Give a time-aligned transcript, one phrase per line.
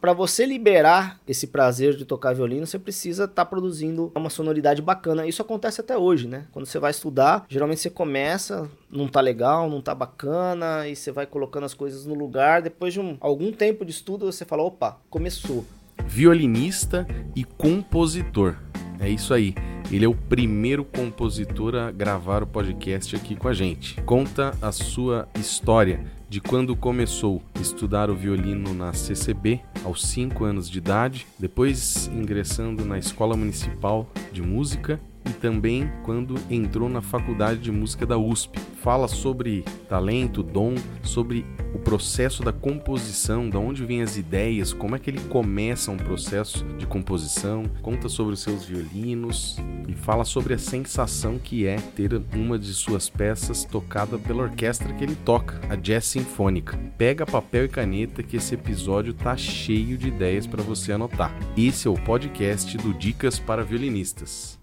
[0.00, 4.80] Para você liberar esse prazer de tocar violino, você precisa estar tá produzindo uma sonoridade
[4.80, 5.26] bacana.
[5.26, 6.46] Isso acontece até hoje, né?
[6.52, 11.10] Quando você vai estudar, geralmente você começa, não tá legal, não tá bacana, e você
[11.10, 12.62] vai colocando as coisas no lugar.
[12.62, 15.66] Depois de um, algum tempo de estudo, você fala: opa, começou.
[16.06, 17.04] Violinista
[17.34, 18.56] e compositor.
[19.00, 19.54] É isso aí.
[19.90, 24.00] Ele é o primeiro compositor a gravar o podcast aqui com a gente.
[24.02, 30.44] Conta a sua história de quando começou a estudar o violino na CCB aos 5
[30.44, 37.02] anos de idade, depois ingressando na Escola Municipal de Música e também quando entrou na
[37.02, 38.58] Faculdade de Música da USP.
[38.82, 44.96] Fala sobre talento, dom, sobre o processo da composição, da onde vêm as ideias, como
[44.96, 50.24] é que ele começa um processo de composição, conta sobre os seus violinos e fala
[50.24, 55.16] sobre a sensação que é ter uma de suas peças tocada pela orquestra que ele
[55.16, 56.78] toca, a Jazz Sinfônica.
[56.96, 61.34] Pega papel e caneta que esse episódio tá cheio de ideias para você anotar.
[61.56, 64.57] Esse é o podcast do Dicas para Violinistas.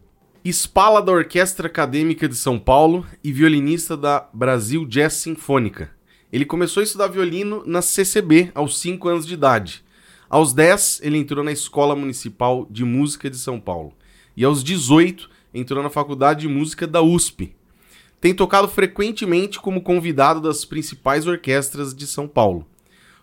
[0.47, 5.89] Espala da Orquestra Acadêmica de São Paulo e violinista da Brasil Jazz Sinfônica.
[6.31, 9.83] Ele começou a estudar violino na CCB aos 5 anos de idade.
[10.29, 13.95] Aos 10, ele entrou na Escola Municipal de Música de São Paulo.
[14.37, 17.55] E aos 18, entrou na Faculdade de Música da USP.
[18.21, 22.67] Tem tocado frequentemente como convidado das principais orquestras de São Paulo.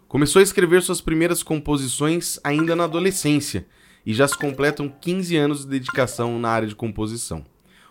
[0.08, 3.64] Começou a escrever suas primeiras composições ainda na adolescência
[4.05, 7.45] e já se completam 15 anos de dedicação na área de composição.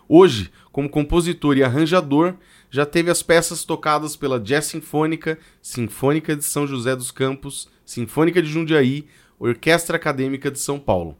[0.08, 2.34] Hoje, como compositor e arranjador,
[2.70, 8.42] já teve as peças tocadas pela Jazz Sinfônica, Sinfônica de São José dos Campos, Sinfônica
[8.42, 9.06] de Jundiaí,
[9.38, 11.16] Orquestra Acadêmica de São Paulo.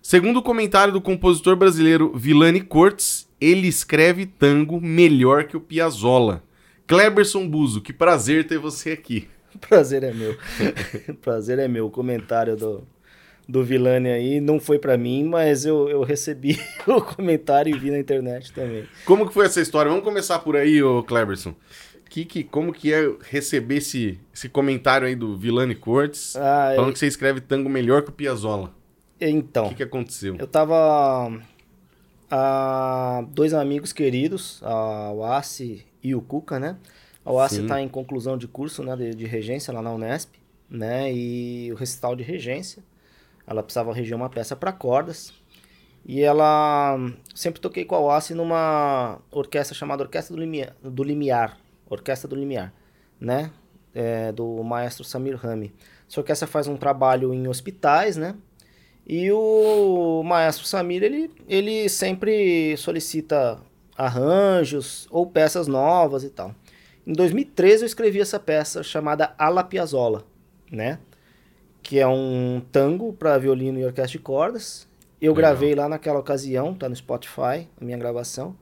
[0.00, 6.42] Segundo o comentário do compositor brasileiro Vilani Cortes, ele escreve tango melhor que o Piazzolla.
[6.86, 9.28] Cleberson Buzo, que prazer ter você aqui.
[9.68, 10.36] Prazer é meu.
[11.20, 11.86] prazer é meu.
[11.86, 12.86] O comentário do,
[13.52, 16.58] do Vilani aí não foi para mim, mas eu, eu recebi
[16.88, 18.84] o comentário e vi na internet também.
[19.04, 19.90] Como que foi essa história?
[19.90, 21.54] Vamos começar por aí, ô Cleberson.
[22.08, 26.94] Que, que, como que é receber esse, esse comentário aí do Vilani Cortes, ah, falando
[26.94, 28.72] que você escreve tango melhor que o Piazzolla?
[29.20, 29.66] Então.
[29.66, 30.36] O que, que aconteceu?
[30.38, 31.30] Eu tava...
[32.30, 36.78] A dois amigos queridos, a Wassi e o Cuca, né?
[37.22, 40.36] A Wassi está em conclusão de curso né, de, de regência lá na Unesp,
[40.70, 41.12] né?
[41.12, 42.82] E o recital de regência.
[43.46, 45.32] Ela precisava reger uma peça para cordas.
[46.04, 46.98] E ela
[47.34, 51.58] sempre toquei com a Oace numa orquestra chamada Orquestra do Limiar, do Limiar
[51.88, 52.72] Orquestra do Limiar,
[53.20, 53.50] né?
[53.94, 55.72] É, do maestro Samir Rami.
[56.08, 58.34] Essa orquestra faz um trabalho em hospitais, né?
[59.06, 63.60] E o maestro Samir, ele, ele sempre solicita
[63.96, 66.54] arranjos ou peças novas e tal.
[67.06, 70.24] Em 2013 eu escrevi essa peça chamada Ala Piazzolla,
[70.70, 70.98] né?
[71.82, 74.88] Que é um tango para violino e orquestra de cordas.
[75.20, 75.50] Eu Legal.
[75.50, 78.56] gravei lá naquela ocasião, tá no Spotify, a minha gravação.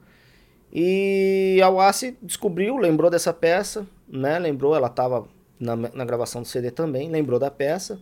[0.72, 4.38] E a Wassi descobriu, lembrou dessa peça, né?
[4.38, 5.26] Lembrou, ela estava
[5.58, 8.00] na, na gravação do CD também, lembrou da peça.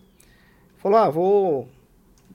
[0.77, 1.69] Falou: "Ah, vou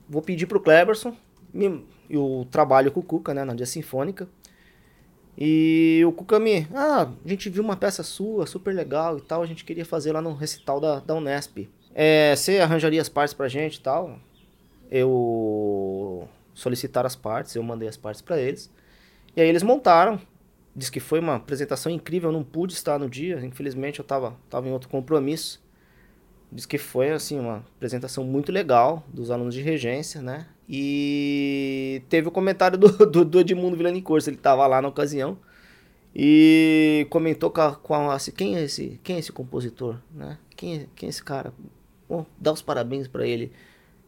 [0.08, 1.14] vou pedir pro Cleberson
[1.54, 4.28] me, eu trabalho com o Cuca, né, na Dia Sinfônica.
[5.38, 9.42] E o Cuca me, ah, a gente viu uma peça sua, super legal e tal,
[9.42, 11.68] a gente queria fazer lá no recital da, da Unesp.
[11.94, 14.18] É, você arranjaria as partes pra gente e tal.
[14.90, 18.70] Eu solicitaram as partes, eu mandei as partes para eles.
[19.36, 20.20] E aí eles montaram.
[20.76, 24.36] Diz que foi uma apresentação incrível, eu não pude estar no dia, infelizmente eu tava,
[24.50, 25.62] tava em outro compromisso.
[26.50, 30.46] Diz que foi assim uma apresentação muito legal dos alunos de regência, né?
[30.68, 35.38] E teve o comentário do, do, do Edmundo Vilani Corso, ele tava lá na ocasião.
[36.14, 40.38] E comentou com a, com a assim, quem é esse, quem é esse compositor, né?
[40.56, 41.52] Quem é, quem é esse cara?
[42.38, 43.52] Dá os parabéns para ele.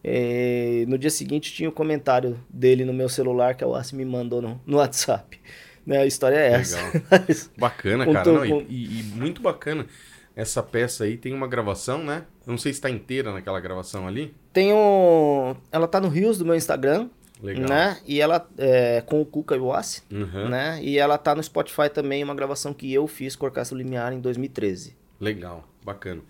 [0.04, 3.96] É, no dia seguinte tinha o um comentário dele no meu celular que a Wassi
[3.96, 5.40] me mandou no, no WhatsApp.
[5.84, 6.78] Né, a história é essa.
[7.58, 8.32] bacana, cara.
[8.32, 9.86] Não, e, e, muito bacana.
[10.34, 12.24] Essa peça aí tem uma gravação, né?
[12.46, 14.34] Eu não sei se está inteira naquela gravação ali.
[14.52, 15.56] Tem um...
[15.72, 17.09] Ela tá no Rios do meu Instagram.
[17.42, 17.68] Legal.
[17.68, 17.98] Né?
[18.06, 20.48] E ela é com o Cuca e o Wassi, uhum.
[20.48, 20.78] né?
[20.82, 24.12] E ela tá no Spotify também, uma gravação que eu fiz com o Orquestra Limiar
[24.12, 24.97] em 2013.
[25.20, 26.22] Legal, bacana.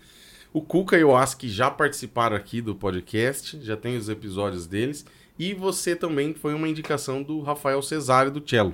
[0.57, 5.05] O Cuca e o Ask já participaram aqui do podcast, já tem os episódios deles.
[5.37, 8.73] E você também foi uma indicação do Rafael Cesário do Cello.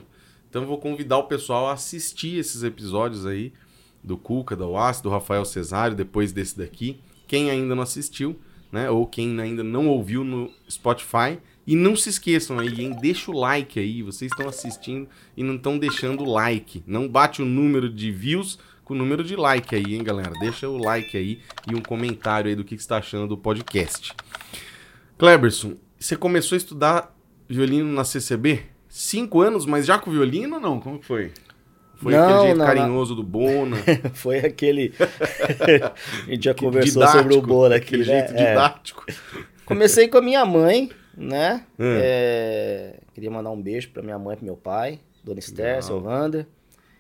[0.50, 3.52] Então vou convidar o pessoal a assistir esses episódios aí
[4.02, 7.02] do Cuca, do Ask, do Rafael Cesário, depois desse daqui.
[7.28, 8.40] Quem ainda não assistiu,
[8.72, 8.90] né?
[8.90, 11.38] Ou quem ainda não ouviu no Spotify.
[11.68, 12.96] E não se esqueçam aí, hein?
[13.02, 14.02] Deixa o like aí.
[14.02, 16.82] Vocês estão assistindo e não estão deixando o like.
[16.88, 20.32] Não bate o número de views com o número de like aí, hein, galera?
[20.40, 21.40] Deixa o like aí
[21.70, 24.14] e um comentário aí do que, que você está achando do podcast.
[25.18, 27.16] Kleberson, você começou a estudar
[27.48, 28.64] violino na CCB?
[28.90, 30.80] Cinco anos, mas já com violino ou não?
[30.80, 31.32] Como que foi?
[31.96, 33.78] Foi Não, aquele jeito não, carinhoso do Bona.
[34.14, 34.94] Foi aquele.
[36.28, 37.96] a gente já conversou sobre o bolo aqui.
[37.96, 38.20] Aquele né?
[38.20, 38.50] jeito É.
[38.50, 39.06] didático.
[39.66, 41.64] Comecei com a minha mãe, né?
[41.80, 41.96] Hum.
[42.02, 46.02] É, Queria mandar um beijo pra minha mãe e pro meu pai, Dona Esther, seu
[46.04, 46.46] Wander.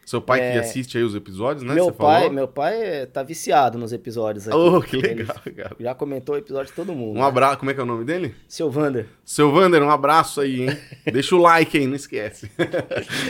[0.06, 1.72] Seu pai que assiste aí os episódios, né?
[1.72, 1.76] É.
[1.76, 2.34] meu você pai, falou?
[2.34, 4.58] meu pai é, tá viciado nos episódios aqui.
[4.58, 5.72] Oh, que Ele legal, legal.
[5.80, 7.18] Já comentou o episódio de todo mundo.
[7.18, 7.58] Um abraço.
[7.58, 8.36] Como é que é o nome dele?
[8.48, 9.08] Seu Wander.
[9.24, 10.78] Seu Vander, um abraço aí, hein?
[11.12, 12.52] Deixa o like aí, não esquece.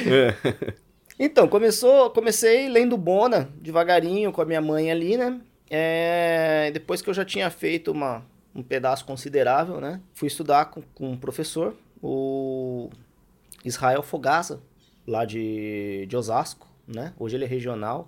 [0.05, 0.73] É.
[1.17, 5.39] Então, começou, comecei lendo Bona, devagarinho, com a minha mãe ali, né?
[5.69, 8.23] É, depois que eu já tinha feito uma,
[8.53, 10.01] um pedaço considerável, né?
[10.13, 12.89] Fui estudar com, com um professor, o
[13.63, 14.59] Israel Fogaça,
[15.07, 17.13] lá de, de Osasco, né?
[17.19, 18.07] Hoje ele é regional,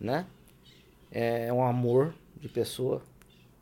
[0.00, 0.26] né?
[1.10, 3.02] É um amor de pessoa,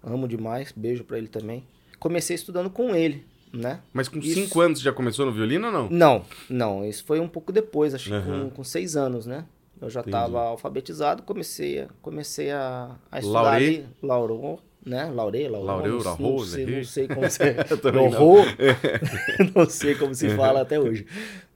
[0.03, 1.65] amo demais, beijo pra ele também.
[1.99, 3.81] Comecei estudando com ele, né?
[3.93, 4.35] Mas com Isso.
[4.35, 5.89] cinco anos você já começou no violino ou não?
[5.89, 8.49] Não, não, isso foi um pouco depois, acho que Aham.
[8.49, 9.47] com, com seis anos, né?
[9.81, 13.67] Eu já estava alfabetizado, comecei a, comecei a, a estudar Laurê?
[13.67, 15.11] ali, Laurô, né?
[15.13, 16.77] Laurê, Laurô, Laurê, não, não, sei, Laurê.
[16.77, 17.55] não sei como se...
[17.83, 18.09] Também
[19.55, 19.69] não.
[19.69, 21.05] Sei como se fala até hoje.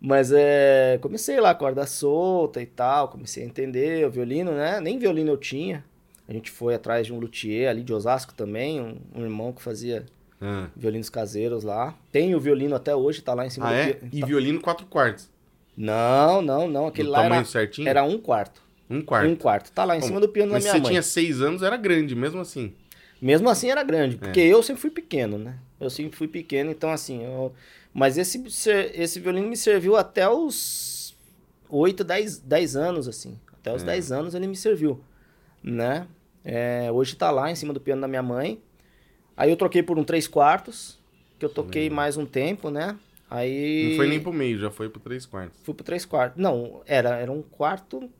[0.00, 4.81] Mas é, comecei lá, corda solta e tal, comecei a entender o violino, né?
[4.81, 5.85] Nem violino eu tinha.
[6.29, 9.61] A gente foi atrás de um luthier ali de Osasco também, um, um irmão que
[9.62, 10.06] fazia
[10.41, 11.94] Ah, violinos caseiros lá.
[12.12, 13.99] Tem o violino até hoje, tá lá em cima Ah, do é?
[14.12, 15.29] E tá- violino quatro quartos.
[15.76, 16.87] Não, não, não.
[16.88, 17.88] Aquele Do lá tamanho era, certinho?
[17.88, 18.62] era um quarto.
[18.88, 19.29] Um quarto.
[19.31, 19.73] Um quarto.
[19.73, 20.88] Tá lá em Bom, cima do piano da Mas minha você mãe.
[20.91, 22.73] tinha seis anos, era grande, mesmo assim.
[23.21, 24.19] Mesmo assim era grande, É.
[24.19, 25.59] porque eu sempre fui pequeno, né?
[25.79, 27.53] Eu sempre fui pequeno, então assim, eu...
[27.93, 28.43] mas esse,
[28.95, 31.17] esse violino me serviu até os
[31.69, 33.39] 8, 10, 10 anos, assim.
[33.53, 33.87] Até os É.
[33.87, 35.01] 10 anos ele me serviu,
[35.63, 36.07] né?
[36.45, 38.61] É, hoje tá lá em cima do piano da minha mãe.
[39.37, 40.99] Aí eu troquei por um 3 quartos,
[41.39, 42.97] que eu toquei mais um tempo, né?
[43.31, 43.91] Aí...
[43.91, 45.57] Não foi nem pro meio, já foi pro três quartos.
[45.63, 46.43] Fui pro 3 quartos.
[46.43, 48.11] Não, era, era um quarto.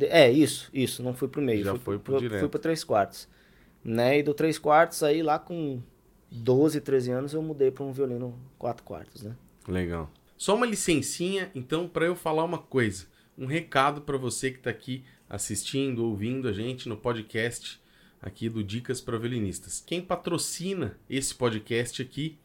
[0.00, 1.64] É, isso, isso, não fui pro meio.
[1.64, 2.40] Já fui foi pro pro, direto.
[2.40, 3.28] Fui pro 3 quartos.
[3.84, 4.18] Né?
[4.18, 5.80] E do 3 quartos, aí lá com
[6.30, 9.36] 12, 13 anos, eu mudei pra um violino 4 quartos, né?
[9.66, 10.10] Legal.
[10.36, 13.06] Só uma licencinha, então, para eu falar uma coisa.
[13.36, 17.80] Um recado para você que tá aqui assistindo, ouvindo a gente no podcast
[18.20, 19.82] aqui do Dicas para Violinistas.
[19.84, 22.38] Quem patrocina esse podcast aqui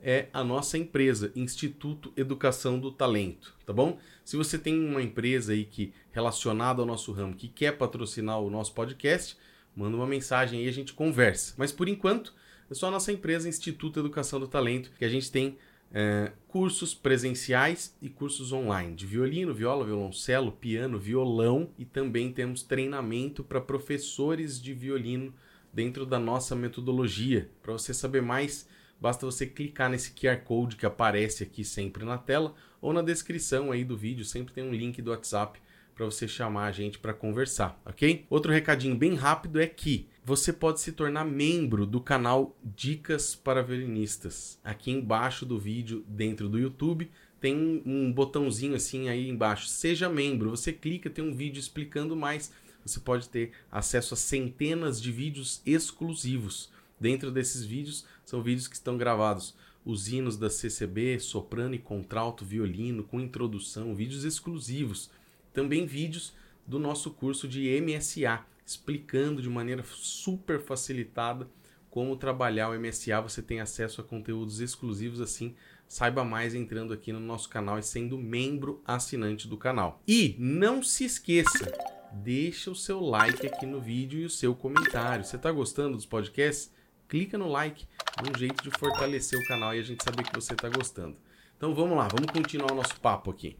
[0.00, 3.98] é a nossa empresa, Instituto Educação do Talento, tá bom?
[4.24, 8.50] Se você tem uma empresa aí que relacionada ao nosso ramo que quer patrocinar o
[8.50, 9.36] nosso podcast,
[9.78, 11.54] manda uma mensagem e a gente conversa.
[11.56, 12.34] Mas por enquanto,
[12.68, 15.56] é só a nossa empresa Instituto Educação do Talento que a gente tem
[15.92, 22.64] é, cursos presenciais e cursos online de violino, viola, violoncelo, piano, violão e também temos
[22.64, 25.32] treinamento para professores de violino
[25.72, 27.48] dentro da nossa metodologia.
[27.62, 28.68] Para você saber mais,
[29.00, 33.70] basta você clicar nesse QR Code que aparece aqui sempre na tela ou na descrição
[33.70, 35.60] aí do vídeo, sempre tem um link do WhatsApp
[35.98, 38.24] para você chamar a gente para conversar, ok?
[38.30, 43.64] Outro recadinho bem rápido é que você pode se tornar membro do canal Dicas para
[43.64, 44.60] Violinistas.
[44.62, 47.10] Aqui embaixo do vídeo, dentro do YouTube,
[47.40, 49.66] tem um, botãozinho assim aí embaixo.
[49.66, 50.50] Seja membro.
[50.50, 52.52] Você clica, tem um vídeo explicando mais.
[52.86, 56.70] Você pode ter acesso a centenas de vídeos exclusivos.
[57.00, 59.52] Dentro desses vídeos, são vídeos que estão gravados
[59.84, 65.10] os hinos da CCB, soprano e contralto, violino, com introdução, vídeos exclusivos.
[65.52, 66.32] Também vídeos
[66.66, 71.48] do nosso curso de MSA, explicando de maneira super facilitada
[71.90, 73.20] como trabalhar o MSA.
[73.22, 75.54] Você tem acesso a conteúdos exclusivos assim.
[75.86, 80.02] Saiba mais entrando aqui no nosso canal e sendo membro assinante do canal.
[80.06, 81.72] E não se esqueça,
[82.12, 85.24] deixa o seu like aqui no vídeo e o seu comentário.
[85.24, 86.70] Você está gostando dos podcasts?
[87.08, 87.86] Clica no like,
[88.18, 91.16] é um jeito de fortalecer o canal e a gente saber que você está gostando.
[91.56, 93.56] Então vamos lá, vamos continuar o nosso papo aqui.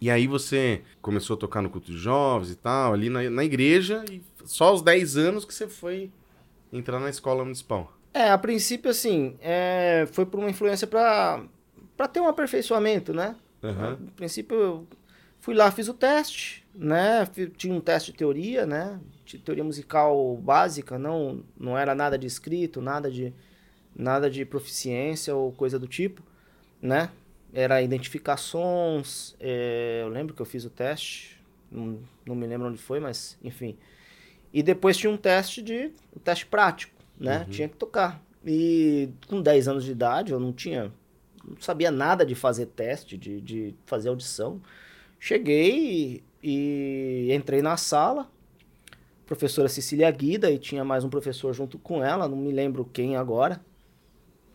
[0.00, 3.44] E aí você começou a tocar no culto de jovens e tal, ali na, na
[3.44, 6.10] igreja, e só aos 10 anos que você foi
[6.72, 7.96] entrar na escola municipal.
[8.12, 11.42] É, a princípio, assim, é, foi por uma influência pra,
[11.96, 13.36] pra ter um aperfeiçoamento, né?
[14.00, 14.86] No princípio, eu
[15.40, 17.26] fui lá, fiz o teste, né?
[17.56, 19.00] Tinha um teste de teoria, né?
[19.24, 23.34] De teoria musical básica, não, não era nada de escrito, nada de,
[23.94, 26.22] nada de proficiência ou coisa do tipo,
[26.80, 27.10] né?
[27.58, 32.68] Era identificar sons, é, eu lembro que eu fiz o teste, não, não me lembro
[32.68, 33.78] onde foi, mas enfim.
[34.52, 37.38] E depois tinha um teste de um teste prático, né?
[37.38, 37.44] Uhum.
[37.50, 38.22] Tinha que tocar.
[38.44, 40.92] E com 10 anos de idade, eu não tinha
[41.46, 44.60] não sabia nada de fazer teste, de, de fazer audição.
[45.18, 48.28] Cheguei e entrei na sala,
[49.24, 53.16] professora Cecília Guida, e tinha mais um professor junto com ela, não me lembro quem
[53.16, 53.60] agora.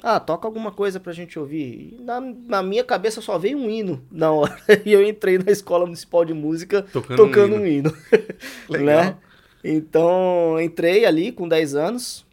[0.03, 1.96] Ah, toca alguma coisa pra gente ouvir.
[2.00, 4.58] Na, na minha cabeça só veio um hino na hora.
[4.86, 7.89] E eu entrei na Escola Municipal de Música tocando, tocando um hino.
[7.89, 7.93] Um hino.
[8.67, 9.03] Legal.
[9.05, 9.17] né?
[9.63, 12.25] Então, entrei ali com 10 anos.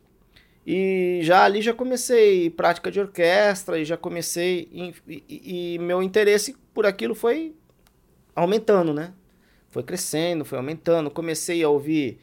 [0.66, 4.68] E já ali já comecei prática de orquestra e já comecei.
[4.72, 7.54] E, e, e meu interesse por aquilo foi
[8.34, 9.12] aumentando, né?
[9.70, 11.10] Foi crescendo, foi aumentando.
[11.10, 12.18] Comecei a ouvir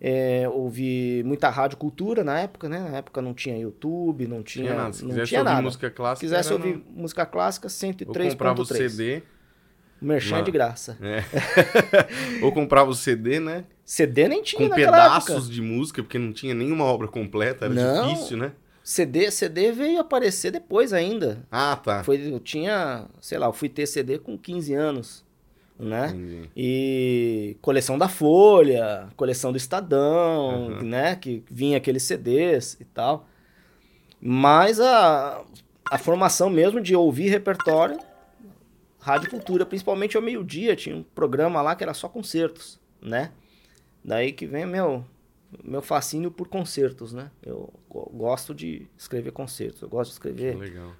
[0.00, 2.80] é, ouvi muita rádio cultura na época, né?
[2.80, 4.92] Na época não tinha YouTube, não tinha, tinha nada.
[4.94, 7.02] Se não tinha ouvir música clássica, Se quisesse ouvir no...
[7.02, 8.24] música clássica, 103.3.
[8.24, 9.22] Ou comprava o CD.
[10.00, 10.42] Merchan uma...
[10.42, 10.96] de graça.
[11.02, 11.22] É.
[12.42, 13.66] Ou comprava o CD, né?
[13.84, 15.52] CD nem tinha Com pedaços época.
[15.52, 18.08] de música, porque não tinha nenhuma obra completa, era não.
[18.08, 18.52] difícil, né?
[18.82, 21.46] CD, CD veio aparecer depois ainda.
[21.50, 22.02] Ah, tá.
[22.02, 25.24] Foi, eu tinha, sei lá, eu fui ter CD com 15 anos
[25.80, 26.08] né?
[26.08, 26.50] Entendi.
[26.54, 30.82] E coleção da Folha, coleção do Estadão, uhum.
[30.82, 31.16] né?
[31.16, 33.26] Que vinha aqueles CDs e tal.
[34.20, 35.42] Mas a,
[35.90, 37.98] a formação mesmo de ouvir repertório,
[38.98, 43.32] Rádio Cultura, principalmente ao meio-dia, tinha um programa lá que era só concertos, né?
[44.04, 45.04] Daí que vem meu
[45.64, 47.30] meu fascínio por concertos, né?
[47.42, 50.56] Eu gosto de escrever concertos, eu gosto de escrever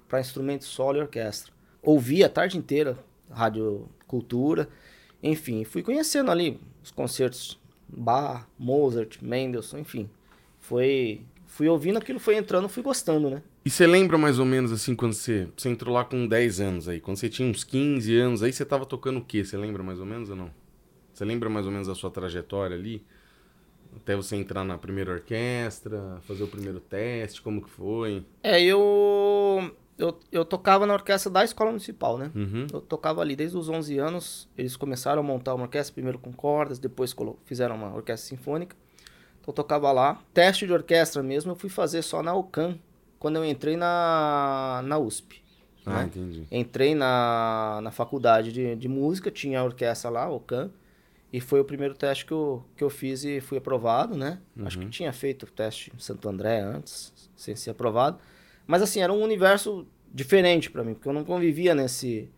[0.09, 1.53] para instrumentos solo e orquestra.
[1.81, 2.97] Ouvi a tarde inteira
[3.31, 4.69] rádio cultura.
[5.23, 10.09] Enfim, fui conhecendo ali os concertos Bach, Mozart, Mendelssohn, enfim.
[10.59, 13.43] Foi fui ouvindo aquilo, foi entrando, fui gostando, né?
[13.65, 16.87] E você lembra mais ou menos assim quando você, você entrou lá com 10 anos
[16.87, 19.43] aí, quando você tinha uns 15 anos, aí você tava tocando o quê?
[19.43, 20.49] Você lembra mais ou menos ou não?
[21.13, 23.05] Você lembra mais ou menos a sua trajetória ali?
[23.95, 28.25] Até você entrar na primeira orquestra, fazer o primeiro teste, como que foi?
[28.41, 32.31] É, eu eu, eu tocava na orquestra da escola municipal, né?
[32.33, 32.67] Uhum.
[32.71, 34.49] Eu tocava ali desde os 11 anos.
[34.57, 38.75] Eles começaram a montar uma orquestra, primeiro com cordas, depois fizeram uma orquestra sinfônica.
[39.39, 40.19] Então eu tocava lá.
[40.33, 42.79] Teste de orquestra mesmo eu fui fazer só na UCAM,
[43.19, 45.41] quando eu entrei na, na USP.
[45.85, 46.03] Ah, né?
[46.05, 46.47] entendi.
[46.51, 50.71] Entrei na, na faculdade de, de música, tinha a orquestra lá, a UCAM.
[51.33, 54.39] E foi o primeiro teste que eu, que eu fiz e fui aprovado, né?
[54.55, 54.67] Uhum.
[54.67, 58.19] Acho que tinha feito o teste em Santo André antes, sem ser aprovado.
[58.65, 62.29] Mas assim, era um universo diferente para mim, porque eu não convivia nesse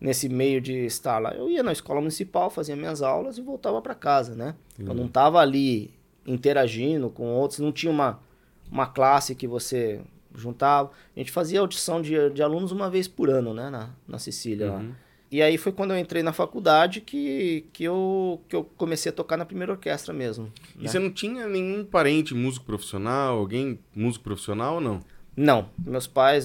[0.00, 1.32] nesse meio de estar lá.
[1.32, 4.56] Eu ia na escola municipal, fazia minhas aulas e voltava para casa, né?
[4.76, 4.88] Uhum.
[4.88, 5.94] Eu não tava ali
[6.26, 8.20] interagindo com outros, não tinha uma,
[8.68, 10.00] uma classe que você
[10.34, 10.90] juntava.
[11.14, 14.72] A gente fazia audição de, de alunos uma vez por ano, né, na, na Sicília
[14.72, 14.88] uhum.
[14.88, 14.96] lá.
[15.30, 19.14] E aí foi quando eu entrei na faculdade que, que, eu, que eu comecei a
[19.14, 20.52] tocar na primeira orquestra mesmo.
[20.76, 20.88] E né?
[20.88, 25.00] você não tinha nenhum parente músico profissional, alguém músico profissional ou não?
[25.36, 26.44] Não, meus pais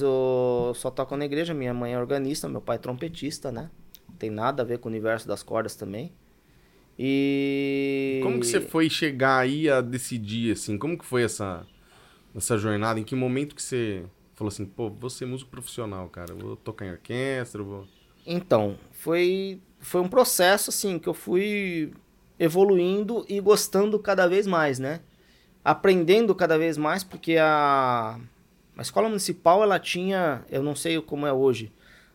[0.75, 3.69] só tocam na igreja, minha mãe é organista, meu pai é trompetista, né?
[4.07, 6.11] Não tem nada a ver com o universo das cordas também.
[6.97, 8.21] E...
[8.23, 10.77] Como que você foi chegar aí a decidir, assim?
[10.77, 11.67] Como que foi essa,
[12.35, 12.99] essa jornada?
[12.99, 14.03] Em que momento que você
[14.33, 17.85] falou assim, pô, vou ser músico profissional, cara, vou tocar em orquestra, vou...
[18.25, 21.91] Então, foi, foi um processo, assim, que eu fui
[22.39, 25.01] evoluindo e gostando cada vez mais, né?
[25.63, 28.19] Aprendendo cada vez mais, porque a
[28.77, 31.71] a escola municipal, ela tinha, eu não sei como é hoje,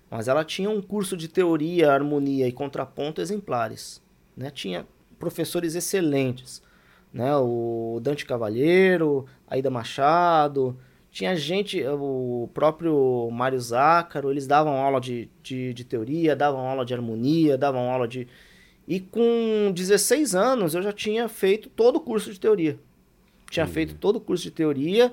[0.09, 4.01] mas ela tinha um curso de teoria, harmonia e contraponto exemplares.
[4.37, 4.49] Né?
[4.49, 4.87] Tinha
[5.19, 6.63] professores excelentes.
[7.13, 7.35] Né?
[7.37, 10.79] O Dante Cavalheiro, Aida Machado,
[11.11, 16.87] tinha gente, o próprio Mário Zácaro, eles davam aula de, de, de, teoria, davam aula
[16.87, 18.29] de harmonia, davam aula de.
[18.87, 22.79] E com 16 anos eu já tinha feito todo o curso de teoria.
[23.51, 23.73] Tinha uhum.
[23.73, 25.13] feito todo o curso de teoria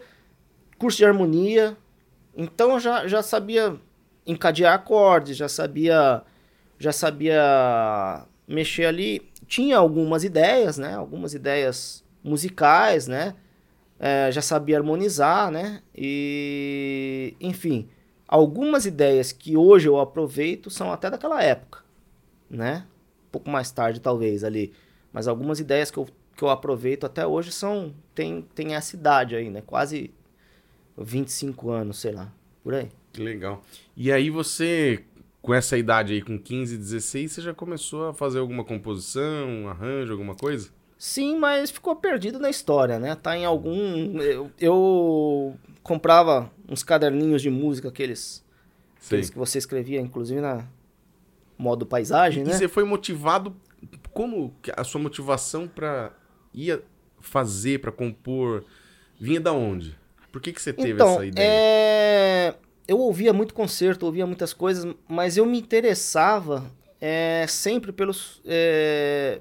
[0.79, 1.77] curso de harmonia.
[2.36, 3.75] Então eu já, já sabia
[4.25, 6.24] encadear acordes, já sabia
[6.79, 9.29] já sabia mexer ali.
[9.45, 10.95] Tinha algumas ideias, né?
[10.95, 13.36] Algumas ideias musicais, né?
[14.00, 15.81] É, já sabia harmonizar, né?
[15.93, 17.89] E, enfim,
[18.25, 21.79] algumas ideias que hoje eu aproveito são até daquela época,
[22.50, 22.86] né?
[23.27, 24.71] Um pouco mais tarde, talvez, ali.
[25.12, 27.93] Mas algumas ideias que eu, que eu aproveito até hoje são...
[28.15, 29.62] Tem, tem essa idade aí, né?
[29.65, 30.13] Quase
[31.00, 32.32] 25 anos, sei lá,
[32.63, 32.89] por aí.
[33.12, 33.63] Que legal.
[33.96, 35.03] E aí você,
[35.41, 39.68] com essa idade aí, com 15, 16, você já começou a fazer alguma composição, um
[39.68, 40.70] arranjo, alguma coisa?
[40.98, 43.15] Sim, mas ficou perdido na história, né?
[43.15, 44.20] Tá em algum.
[44.22, 48.46] Eu, eu comprava uns caderninhos de música, aqueles,
[49.06, 50.68] aqueles que você escrevia, inclusive na
[51.58, 52.53] modo paisagem, e, né?
[52.53, 53.56] E você foi motivado.
[54.12, 56.12] Como a sua motivação para
[56.53, 56.82] ir
[57.22, 58.65] fazer, para compor,
[59.20, 59.99] vinha da onde?
[60.31, 61.48] Por que, que você teve então, essa ideia?
[61.48, 62.55] É...
[62.88, 66.65] Eu ouvia muito concerto, ouvia muitas coisas, mas eu me interessava
[67.01, 69.39] é sempre pelos, é,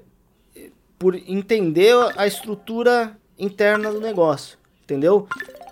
[0.97, 5.27] por entender a estrutura interna do negócio, entendeu?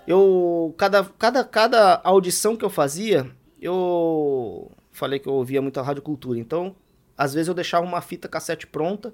[0.06, 5.82] Eu cada, cada, cada audição que eu fazia, eu falei que eu ouvia muito a
[5.82, 6.74] rádio cultura, então
[7.16, 9.12] às vezes eu deixava uma fita cassete pronta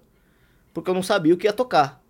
[0.73, 2.03] porque eu não sabia o que ia tocar.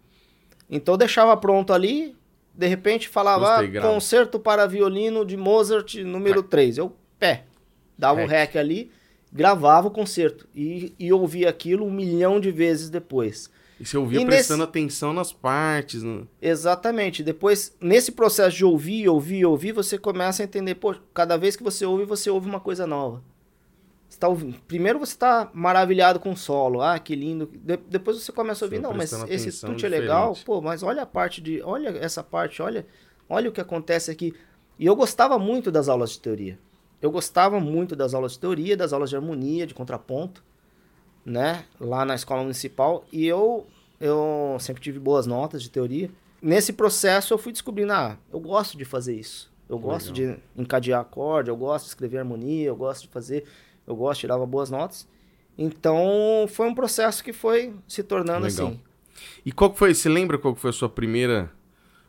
[0.69, 2.17] Então eu deixava pronto ali,
[2.57, 3.93] de repente falava Gostei, grava.
[3.93, 6.79] concerto para violino de Mozart número 3.
[6.79, 7.45] Eu, pé,
[7.99, 8.53] dava o Rec.
[8.53, 8.91] rec ali,
[9.33, 13.51] gravava o concerto e, e ouvia aquilo um milhão de vezes depois.
[13.81, 16.03] E você ouvia E prestando atenção nas partes.
[16.05, 17.25] no- Exatamente.
[17.25, 21.63] Depois, nesse processo de ouvir, ouvir, ouvir, você começa a entender, pô, cada vez que
[21.65, 23.21] você ouve, você ouve uma coisa nova.
[24.19, 24.57] Tá ouvindo.
[24.69, 26.81] Primeiro você está maravilhado com o solo.
[26.81, 27.51] Ah, que lindo.
[27.53, 30.37] De- depois você começa a ouvir, vai não, mas esse tute é legal.
[30.45, 31.61] Pô, mas olha a parte de.
[31.63, 32.87] Olha essa parte, olha,
[33.29, 34.33] olha o que acontece aqui.
[34.79, 36.59] E eu gostava muito das aulas de teoria.
[37.03, 40.43] Eu gostava muito das aulas de teoria, das aulas de harmonia, de contraponto,
[41.25, 41.65] né?
[41.81, 43.05] Lá na escola municipal.
[43.13, 43.67] E eu,
[44.01, 46.11] eu sempre tive boas notas de teoria.
[46.41, 49.53] Nesse processo eu fui descobrindo, ah, eu gosto de fazer isso.
[49.69, 50.37] Eu gosto Legal.
[50.57, 53.45] de encadear acorde, eu gosto de escrever harmonia, eu gosto de fazer,
[53.87, 55.09] eu gosto, tirava boas notas.
[55.57, 58.69] Então foi um processo que foi se tornando Legal.
[58.69, 58.81] assim.
[59.45, 59.95] E qual que foi?
[59.95, 61.51] Você lembra qual que foi a sua primeira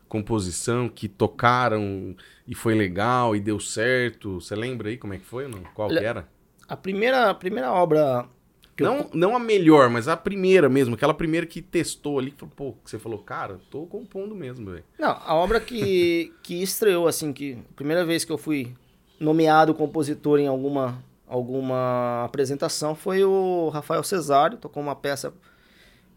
[0.08, 2.16] composição que tocaram
[2.48, 4.42] e foi legal e deu certo?
[4.42, 5.62] Você lembra aí como é que foi não?
[5.74, 6.28] Qual que era?
[6.68, 8.28] A primeira, a primeira obra
[8.76, 12.32] que eu Não, não a melhor, mas a primeira mesmo, aquela primeira que testou ali,
[12.32, 14.84] que falou, pô, que você falou, cara, tô compondo mesmo, velho.
[15.00, 18.76] Não, a obra que, que estreou, assim, que a primeira vez que eu fui
[19.18, 25.30] nomeado compositor em alguma, alguma apresentação foi o Rafael Cesário, tocou uma peça.
[25.30, 25.34] O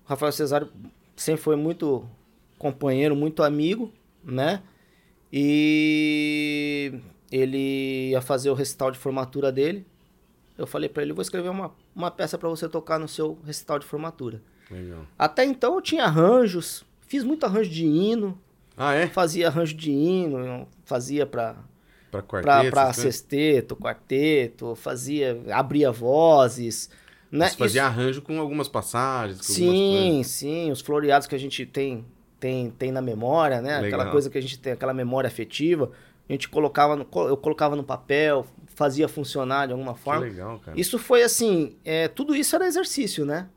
[0.09, 0.69] Rafael Cesário
[1.17, 2.07] sempre foi muito
[2.59, 3.93] companheiro, muito amigo,
[4.25, 4.63] né?
[5.33, 6.93] E
[7.31, 9.87] ele ia fazer o recital de formatura dele.
[10.57, 13.79] Eu falei pra ele, vou escrever uma, uma peça pra você tocar no seu recital
[13.79, 14.43] de formatura.
[14.71, 15.07] Legal.
[15.19, 18.39] Até então eu tinha arranjos, fiz muito arranjo de hino,
[18.77, 19.07] Ah, é?
[19.07, 21.57] fazia arranjo de hino, fazia pra,
[22.11, 22.75] Pra pra, quarteto?
[22.75, 22.97] coisas?
[22.97, 26.89] sexteto, quarteto, fazia, abria vozes,
[27.31, 27.49] né?
[27.49, 30.07] Você fazia Isso- arranjo com algumas passagens, com algumas coisas.
[30.07, 32.05] sim, sim, os floreados que a gente tem,
[32.41, 33.75] tem, tem na memória, né?
[33.77, 34.11] Aquela Legal.
[34.11, 35.91] coisa que a gente tem, aquela memória afetiva,
[36.29, 40.21] a gente colocava, no, eu colocava no papel, fazia funcionar de alguma Que forma.
[40.25, 40.79] legal, cara.
[40.81, 43.49] Isso foi assim, é, tudo isso era exercício, né?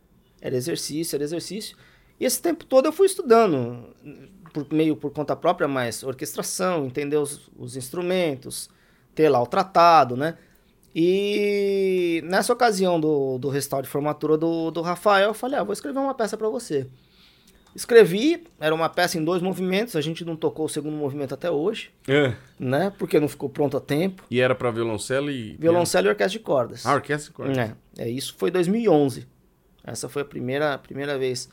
[0.42, 1.78] Era exercício, era exercício.
[2.20, 3.94] E esse tempo todo eu fui estudando,
[4.54, 8.70] por meio por conta própria, mas orquestração, entender os, os instrumentos,
[9.16, 10.38] ter lá o tratado, né?
[10.94, 15.74] E nessa ocasião do, do recital de formatura do, do Rafael, eu falei, ah, vou
[15.74, 16.88] escrever uma peça para você.
[17.74, 21.50] Escrevi, era uma peça em dois movimentos, a gente não tocou o segundo movimento até
[21.50, 22.34] hoje, É.
[22.60, 22.92] né?
[23.00, 24.24] Porque não ficou pronto a tempo.
[24.30, 25.56] E era pra violoncelo e...
[25.58, 26.86] Violoncelo e orquestra de cordas.
[26.86, 27.76] Ah, orquestra e corda.
[27.98, 29.26] É, é, isso foi 2011.
[29.86, 31.50] Essa foi a primeira, primeira vez.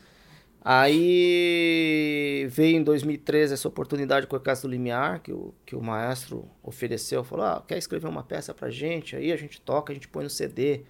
[0.61, 5.81] Aí veio em 2013 essa oportunidade com a Orquestra do Limiar, que o, que o
[5.81, 7.23] maestro ofereceu.
[7.23, 9.15] Falou: ah, quer escrever uma peça pra gente?
[9.15, 10.81] Aí a gente toca, a gente põe no CD.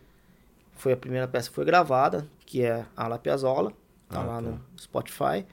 [0.74, 3.72] Foi a primeira peça que foi gravada, que é a La Piazzolla,
[4.10, 4.42] tá Ah, lá tá.
[4.42, 5.46] no Spotify.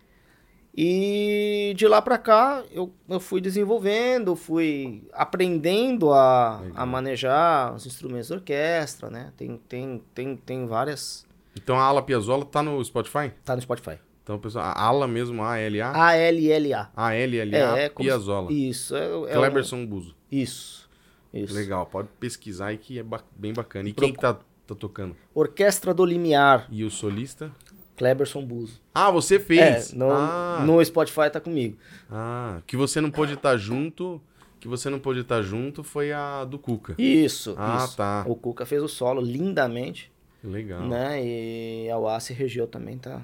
[0.79, 6.83] E de lá pra cá eu, eu fui desenvolvendo, fui aprendendo a, Legal.
[6.83, 9.33] a manejar os instrumentos da orquestra, né?
[9.39, 11.25] Tem, tem, tem, tem várias.
[11.57, 13.33] Então a Ala Piazzolla tá no Spotify?
[13.43, 13.99] Tá no Spotify.
[14.27, 15.93] Então, pessoal, a Ala mesmo, A-L-A?
[15.93, 16.91] A-L-L-A.
[16.97, 18.53] A-L-L-A, É, como se- Piazzolla.
[18.53, 18.97] Isso.
[18.97, 20.11] É, é Cleberson Buzo.
[20.11, 20.91] um- isso.
[21.33, 21.55] Isso.
[21.55, 23.89] Legal, pode pesquisar aí que é ba- bem bacana.
[23.89, 24.35] E Procu- quem que tá,
[24.67, 25.15] tá tocando?
[25.33, 27.53] Orquestra do Limiar, E o solista?
[27.97, 28.81] Cleberson Buzo.
[28.93, 29.93] Ah, você fez!
[29.93, 31.77] É, no, ah, no Spotify tá comigo.
[32.11, 34.21] ah, que você não pôde estar junto,
[34.59, 36.97] que você não pôde estar junto foi a do Cuca.
[36.99, 37.55] Isso.
[37.57, 37.97] Ah, isso.
[37.97, 38.25] tá.
[38.27, 40.11] O Cuca fez o solo lindamente,
[40.43, 41.25] Legal, né?
[41.25, 43.23] E a Oace Região também tá,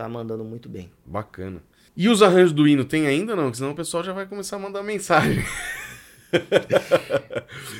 [0.00, 0.90] tá mandando muito bem.
[1.04, 1.62] bacana.
[1.96, 3.44] E os arranjos do hino tem ainda não?
[3.44, 5.44] Porque senão o pessoal já vai começar a mandar mensagem.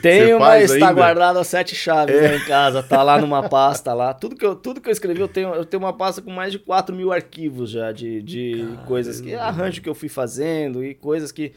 [0.02, 0.92] Tenho, mas tá ainda?
[0.92, 4.12] guardado as sete chaves lá em casa, tá lá numa pasta lá.
[4.12, 6.50] Tudo que eu, tudo que eu escrevi, eu tenho, eu tenho uma pasta com mais
[6.52, 9.34] de 4 mil arquivos já de, de coisas que.
[9.34, 11.52] Arranjo que eu fui fazendo e coisas que.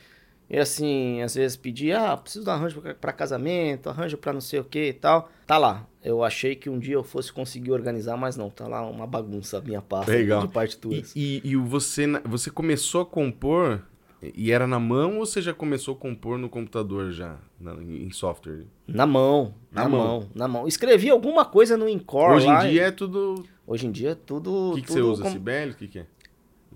[0.49, 4.41] E assim, às vezes pedi, ah, preciso de um arranjo pra casamento, arranjo pra não
[4.41, 5.29] sei o que e tal.
[5.47, 5.87] Tá lá.
[6.03, 9.57] Eu achei que um dia eu fosse conseguir organizar, mas não, tá lá uma bagunça
[9.57, 10.41] a minha pasta Legal.
[10.41, 11.13] de E, partituras.
[11.15, 13.81] e, e o você, você começou a compor
[14.21, 18.11] e era na mão ou você já começou a compor no computador já, na- em
[18.11, 18.65] software?
[18.87, 20.05] Na mão, Na na, mão.
[20.07, 20.29] mão.
[20.35, 20.67] na mão.
[20.67, 23.43] Escrevi alguma coisa no Encore Hoje em lá, dia é tudo...
[23.65, 24.71] Hoje em dia é tudo.
[24.71, 25.23] O que, que tudo você usa?
[25.23, 25.75] com- Sibelius?
[25.75, 26.05] O que, que é?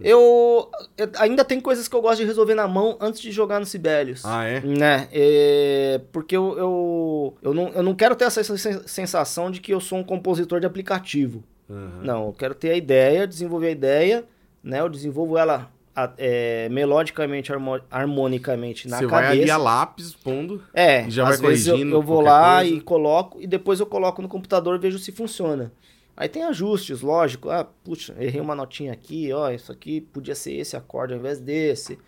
[0.04, 3.60] Eu, eu ainda tem coisas que eu gosto de resolver na mão antes de jogar
[3.60, 4.24] no Sibelius.
[4.26, 4.62] Ah, é?
[4.62, 5.08] Né?
[5.12, 8.44] É, porque eu, eu, eu, não, eu não quero ter essa
[8.88, 11.44] sensação de que eu sou um compositor de aplicativo.
[11.70, 12.02] Uhum.
[12.04, 14.26] Não, eu quero ter a ideia, desenvolver a ideia,
[14.64, 14.80] né?
[14.80, 15.70] Eu desenvolvo ela
[16.18, 17.52] é, melodicamente,
[17.90, 19.30] harmonicamente na Você cabeça.
[19.32, 21.92] Você vai ali a lápis pondo é, e já vai corrigindo.
[21.92, 22.76] Eu, eu vou lá coisa.
[22.76, 25.72] e coloco, e depois eu coloco no computador e vejo se funciona.
[26.18, 27.52] Aí tem ajustes, lógico.
[27.52, 31.40] Ah, puxa, errei uma notinha aqui, ó, isso aqui podia ser esse acorde ao invés
[31.40, 32.00] desse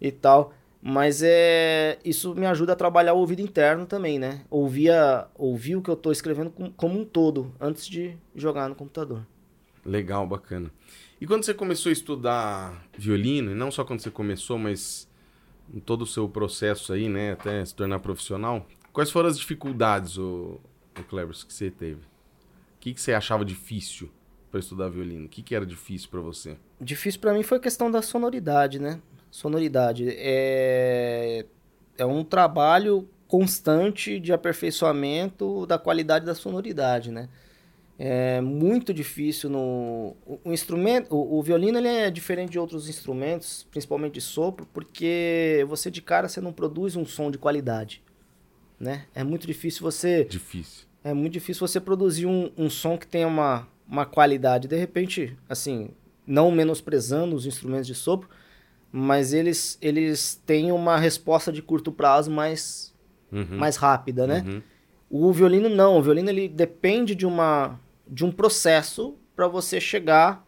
[0.00, 0.52] e tal.
[0.82, 4.42] Mas é isso me ajuda a trabalhar o ouvido interno também, né?
[4.50, 8.74] Ouvir, a, ouvir o que eu estou escrevendo como um todo, antes de jogar no
[8.74, 9.24] computador.
[9.86, 10.68] Legal, bacana.
[11.20, 15.08] E quando você começou a estudar violino, e não só quando você começou, mas
[15.72, 20.18] em todo o seu processo aí, né, até se tornar profissional, quais foram as dificuldades,
[20.18, 20.60] o,
[20.98, 22.11] o que você teve?
[22.82, 24.10] O que, que você achava difícil
[24.50, 25.26] para estudar violino?
[25.26, 26.56] O que, que era difícil para você?
[26.80, 29.00] Difícil para mim foi a questão da sonoridade, né?
[29.30, 30.08] Sonoridade.
[30.08, 31.46] É,
[31.96, 37.28] é um trabalho constante de aperfeiçoamento da qualidade da sonoridade, né?
[37.96, 42.88] é muito difícil no o, o instrumento o, o, violino ele é diferente de outros
[42.88, 48.02] instrumentos principalmente de sopro porque você de cara você não produz um som de qualidade
[48.80, 53.06] né é muito difícil você difícil é muito difícil você produzir um, um som que
[53.06, 55.90] tenha uma, uma qualidade de repente assim
[56.26, 58.28] não menosprezando os instrumentos de sopro
[58.90, 62.94] mas eles eles têm uma resposta de curto prazo mais
[63.30, 63.58] uhum.
[63.58, 64.62] mais rápida né uhum.
[65.10, 70.46] o violino não o violino ele depende de uma de um processo para você chegar.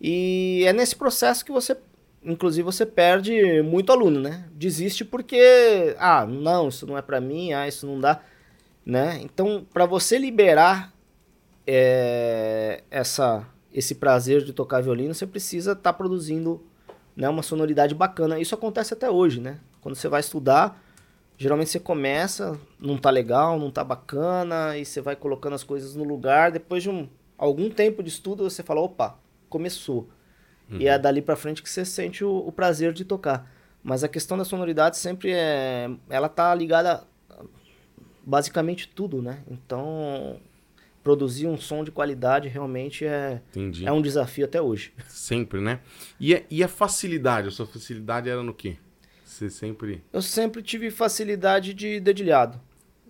[0.00, 1.76] E é nesse processo que você,
[2.24, 4.48] inclusive, você perde muito aluno, né?
[4.52, 8.20] Desiste porque, ah, não, isso não é para mim, ah, isso não dá,
[8.84, 9.20] né?
[9.22, 10.92] Então, para você liberar
[11.66, 16.64] é, essa, esse prazer de tocar violino, você precisa estar tá produzindo
[17.16, 18.38] né, uma sonoridade bacana.
[18.38, 19.58] Isso acontece até hoje, né?
[19.80, 20.80] Quando você vai estudar,
[21.42, 25.96] Geralmente você começa, não tá legal, não tá bacana, e você vai colocando as coisas
[25.96, 26.52] no lugar.
[26.52, 29.18] Depois de um, algum tempo de estudo, você fala, opa,
[29.48, 30.08] começou.
[30.70, 30.78] Uhum.
[30.78, 33.50] E é dali para frente que você sente o, o, prazer de tocar.
[33.82, 35.90] Mas a questão da sonoridade sempre é.
[36.08, 37.02] Ela tá ligada
[38.24, 39.38] basicamente tudo, né?
[39.50, 40.38] Então,
[41.02, 43.40] produzir um som de qualidade realmente é,
[43.84, 44.92] é um desafio até hoje.
[45.08, 45.80] Sempre, né?
[46.18, 47.48] E a, e a facilidade?
[47.48, 48.76] A sua facilidade era no quê?
[49.24, 50.02] Você sempre.
[50.12, 52.60] Eu sempre tive facilidade de dedilhado.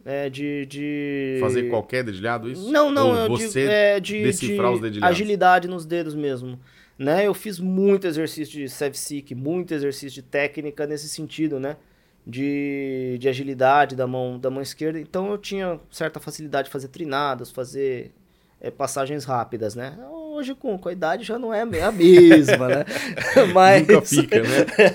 [0.05, 1.39] É, de, de.
[1.41, 2.71] Fazer qualquer dedilhado, isso?
[2.71, 5.17] Não, não, Ou eu você digo, é, de, decifrar de os dedilhados.
[5.17, 6.59] agilidade nos dedos mesmo.
[6.99, 7.27] Né?
[7.27, 11.77] Eu fiz muito exercício de seek muito exercício de técnica nesse sentido, né?
[12.25, 15.01] De, de agilidade da mão, da mão esquerda.
[15.01, 18.13] Então eu tinha certa facilidade de fazer trinadas, fazer
[18.61, 19.99] é, passagens rápidas, né?
[20.09, 22.85] Hoje, com, com a idade, já não é a mesma, né?
[23.53, 24.49] Mas, Nunca fica, né?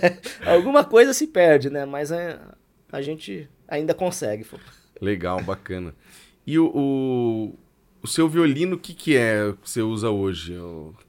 [0.46, 1.86] alguma coisa se perde, né?
[1.86, 2.40] Mas a,
[2.92, 4.46] a gente ainda consegue.
[5.02, 5.94] Legal, bacana.
[6.46, 7.54] E o, o,
[8.08, 10.56] o, seu violino, o que, que é que você usa hoje,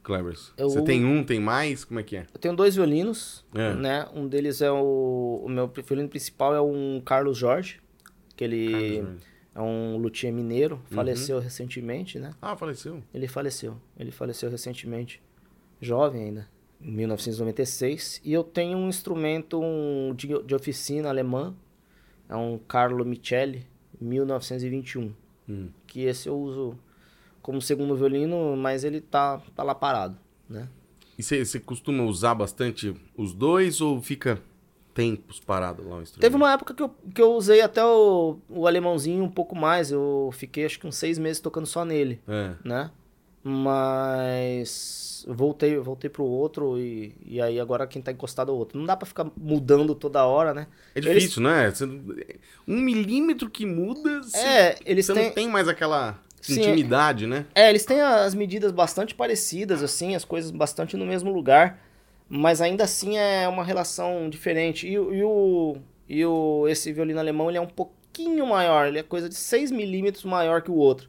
[0.02, 0.52] Clevers?
[0.58, 1.84] Você tem um, tem mais?
[1.84, 2.26] Como é que é?
[2.32, 3.74] Eu tenho dois violinos, é.
[3.74, 4.06] né?
[4.14, 5.42] Um deles é o...
[5.44, 7.80] O meu violino principal é um Carlos Jorge,
[8.36, 8.96] que ele...
[8.96, 10.94] Jorge é um luthier mineiro, uhum.
[10.94, 12.32] faleceu recentemente, né?
[12.40, 13.02] Ah, faleceu?
[13.12, 13.76] Ele faleceu.
[13.98, 15.20] Ele faleceu recentemente,
[15.80, 16.48] jovem ainda,
[16.80, 18.20] em 1996.
[18.24, 21.56] E eu tenho um instrumento um, de, de oficina alemã,
[22.28, 23.66] é um Carlo Micheli,
[24.00, 25.12] 1921.
[25.48, 25.70] Hum.
[25.88, 26.78] Que esse eu uso
[27.48, 30.68] como segundo violino, mas ele tá, tá lá parado, né?
[31.18, 34.38] E você costuma usar bastante os dois ou fica
[34.92, 36.20] tempos parado lá o instrumento?
[36.20, 39.90] Teve uma época que eu, que eu usei até o, o alemãozinho um pouco mais.
[39.90, 42.52] Eu fiquei acho que uns seis meses tocando só nele, é.
[42.62, 42.90] né?
[43.42, 48.78] Mas voltei, voltei pro outro e, e aí agora quem tá encostado é o outro.
[48.78, 50.66] Não dá para ficar mudando toda hora, né?
[50.94, 51.80] É difícil, eles...
[51.80, 51.96] né?
[52.68, 55.24] Um milímetro que muda, é, eles você têm...
[55.24, 57.46] não tem mais aquela Sim, intimidade, né?
[57.54, 61.80] É, eles têm as medidas bastante parecidas, assim, as coisas bastante no mesmo lugar
[62.28, 64.86] mas ainda assim é uma relação diferente.
[64.86, 65.76] E, e, o,
[66.08, 69.70] e o, esse violino alemão ele é um pouquinho maior, ele é coisa de 6
[69.70, 71.08] milímetros maior que o outro.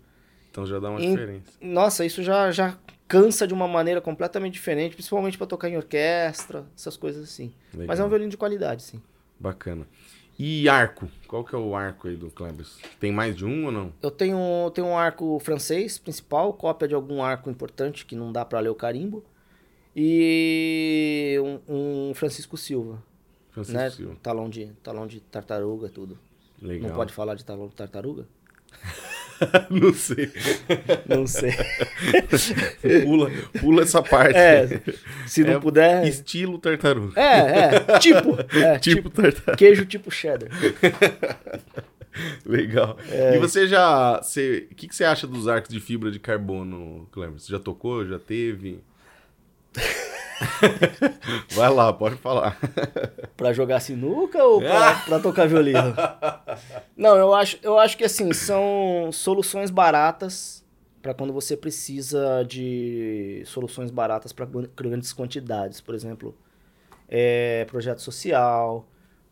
[0.49, 1.51] Então já dá uma e, diferença.
[1.61, 6.65] Nossa, isso já, já cansa de uma maneira completamente diferente, principalmente para tocar em orquestra,
[6.75, 7.53] essas coisas assim.
[7.73, 7.87] Legal.
[7.87, 9.01] Mas é um violino de qualidade, sim.
[9.39, 9.85] Bacana.
[10.41, 11.09] E arco?
[11.27, 12.77] Qual que é o arco aí do Klebs?
[12.97, 13.93] Tem mais de um ou não?
[14.01, 18.45] Eu tenho, tenho um arco francês principal, cópia de algum arco importante que não dá
[18.45, 19.21] para ler o carimbo
[19.93, 23.03] e um, um Francisco Silva.
[23.51, 23.89] Francisco né?
[23.89, 24.15] Silva.
[24.23, 26.17] Talão de, talão de tartaruga tudo.
[26.61, 26.87] Legal.
[26.87, 28.25] Não pode falar de talão de tartaruga?
[29.69, 30.31] não sei.
[31.07, 31.53] Não sei.
[33.03, 34.35] pula, pula essa parte.
[34.37, 34.81] É,
[35.25, 36.07] se não É puder.
[36.07, 37.19] Estilo tartaruga.
[37.19, 37.99] É, é.
[37.99, 38.37] Tipo.
[38.59, 39.55] É, Tipo, tipo, tartaruga.
[39.57, 40.49] queijo tipo cheddar.
[42.45, 42.97] Legal.
[43.09, 43.35] É.
[43.35, 44.19] E você já.
[44.19, 47.39] O que, que você acha dos arcos de fibra de carbono, Cleber?
[47.39, 48.05] Você já tocou?
[48.05, 48.79] Já teve?
[51.51, 52.57] Vai lá, pode falar.
[53.35, 55.93] Pra jogar sinuca ou pra, pra tocar violino?
[56.95, 60.65] Não, eu acho, eu acho que assim, são soluções baratas
[61.01, 65.79] para quando você precisa de soluções baratas para grandes quantidades.
[65.81, 66.35] Por exemplo,
[67.07, 68.85] é, projeto social,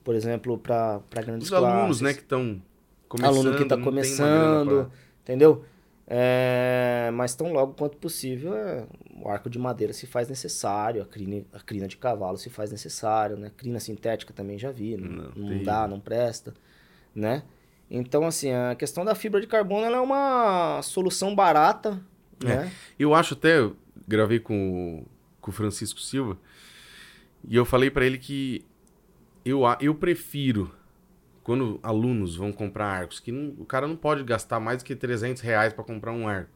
[0.04, 2.02] por exemplo, para grandes Os alunos, classes.
[2.02, 2.62] né, que estão
[3.10, 3.36] começando.
[3.36, 5.64] aluno que está começando, entendeu?
[6.10, 8.86] É, mas tão logo quanto possível, é,
[9.20, 12.72] o arco de madeira se faz necessário, a crina, a crina de cavalo se faz
[12.72, 13.52] necessário, né?
[13.58, 16.54] Crina sintética também já vi, não, Não, não dá, não presta,
[17.16, 17.44] né?
[17.90, 22.00] Então, assim, a questão da fibra de carbono é uma solução barata,
[22.44, 22.46] É.
[22.48, 22.72] né?
[23.00, 23.76] Eu acho até, eu
[24.08, 25.06] gravei com, o-
[25.42, 26.38] com o Francisco Silva,
[27.48, 28.64] e eu falei pra ele que
[29.46, 30.74] eu, eu prefiro,
[31.44, 34.96] quando alunos vão comprar arcos, que não- o cara não pode gastar mais do que
[34.96, 36.52] 300 reais pra comprar um arco.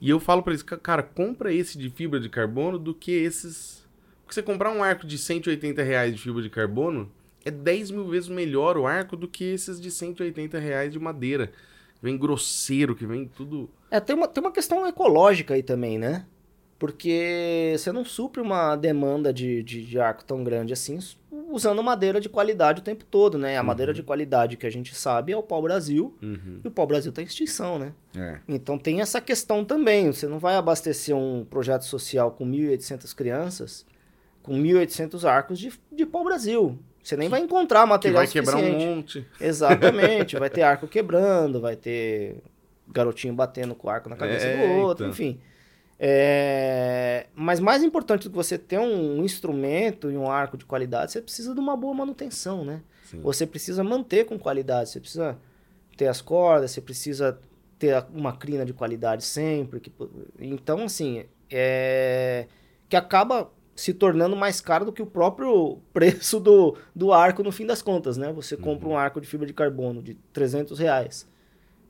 [0.00, 3.12] E eu falo pra eles, "Ca- cara, compra esse de fibra de carbono do que
[3.12, 3.86] esses...
[4.22, 7.10] Porque você comprar um arco de 180 reais de fibra de carbono,
[7.44, 11.52] é 10 mil vezes melhor o arco do que esses de 180 reais de madeira.
[12.02, 13.68] Vem grosseiro, que vem tudo...
[13.90, 16.24] É, tem uma, tem uma questão ecológica aí também, né?
[16.78, 20.98] Porque você não supre uma demanda de, de, de arco tão grande assim
[21.50, 23.56] usando madeira de qualidade o tempo todo, né?
[23.58, 26.60] A madeira de qualidade que a gente sabe é o pau-brasil, Uhum.
[26.64, 27.92] e o pau-brasil tá em extinção, né?
[28.16, 28.38] É.
[28.48, 30.12] Então tem essa questão também.
[30.12, 33.86] Você não vai abastecer um projeto social com 1.800 crianças
[34.42, 36.78] com 1.800 arcos de, de pau-brasil.
[37.02, 38.86] Você nem vai encontrar Que material vai quebrar um suficiente.
[38.86, 39.26] monte.
[39.40, 40.38] Exatamente.
[40.38, 42.38] vai ter arco quebrando, vai ter
[42.88, 45.10] garotinho batendo com o arco na cabeça É, do outro, então.
[45.12, 45.38] enfim.
[46.02, 51.12] É, Mas mais importante do que você ter um instrumento e um arco de qualidade,
[51.12, 52.80] você precisa de uma boa manutenção, né?
[53.04, 53.20] Sim.
[53.20, 55.36] Você precisa manter com qualidade, você precisa
[55.98, 57.38] ter as cordas, você precisa
[57.78, 59.78] ter uma crina de qualidade sempre.
[59.80, 59.92] que-
[60.38, 62.46] Então, assim, é...
[62.88, 67.52] que acaba se tornando mais caro do que o próprio preço do, do arco no
[67.52, 68.32] fim das contas, né?
[68.32, 71.28] Você compra um arco de fibra de carbono de 300 reais.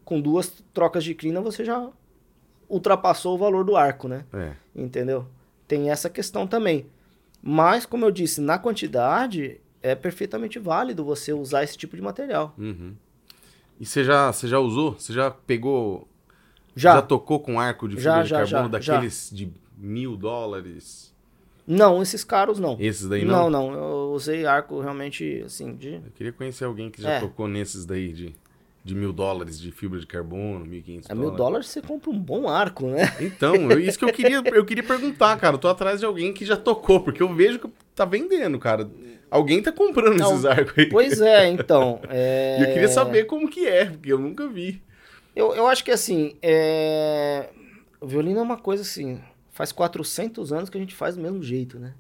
[0.05, 1.89] Com duas trocas de crina, você já
[2.71, 4.25] ultrapassou o valor do arco, né?
[4.33, 4.53] É.
[4.75, 5.27] Entendeu?
[5.69, 6.87] Tem essa questão também.
[7.43, 12.55] Mas, como eu disse, na quantidade, é perfeitamente válido você usar esse tipo de material.
[12.57, 12.95] Uhum.
[13.79, 14.93] E você já, você já usou?
[14.99, 16.07] Você já pegou.
[16.77, 17.03] Já.
[17.03, 18.93] tocou com arco de Já, fibra de já, carbono já, já.
[18.95, 21.11] daqueles de mil dólares?
[21.67, 22.77] Não, esses caros não.
[22.81, 23.49] Esses daí não?
[23.51, 23.75] Não, não.
[23.75, 25.95] Eu usei arco realmente, assim, de...
[25.95, 27.21] Eu queria conhecer alguém que já É.
[27.21, 28.35] tocou nesses daí de,
[28.83, 32.11] de mil dólares de fibra de carbono, mil e quinhentos A mil dólares você compra
[32.11, 33.15] um bom arco, né?
[33.21, 35.55] Então, isso que eu queria, eu queria perguntar, cara.
[35.57, 38.91] Eu tô atrás de alguém que já tocou, porque eu vejo que tá vendendo, cara.
[39.31, 40.89] Alguém tá comprando Não, esses arcos aí.
[40.89, 42.01] Pois é, então.
[42.09, 44.83] é, E eu queria saber como que é, porque eu nunca vi.
[45.37, 47.49] Eu, eu acho que, assim, é...
[48.01, 51.43] o violino é uma coisa, assim, faz 400 anos que a gente faz do mesmo
[51.43, 51.95] jeito, né?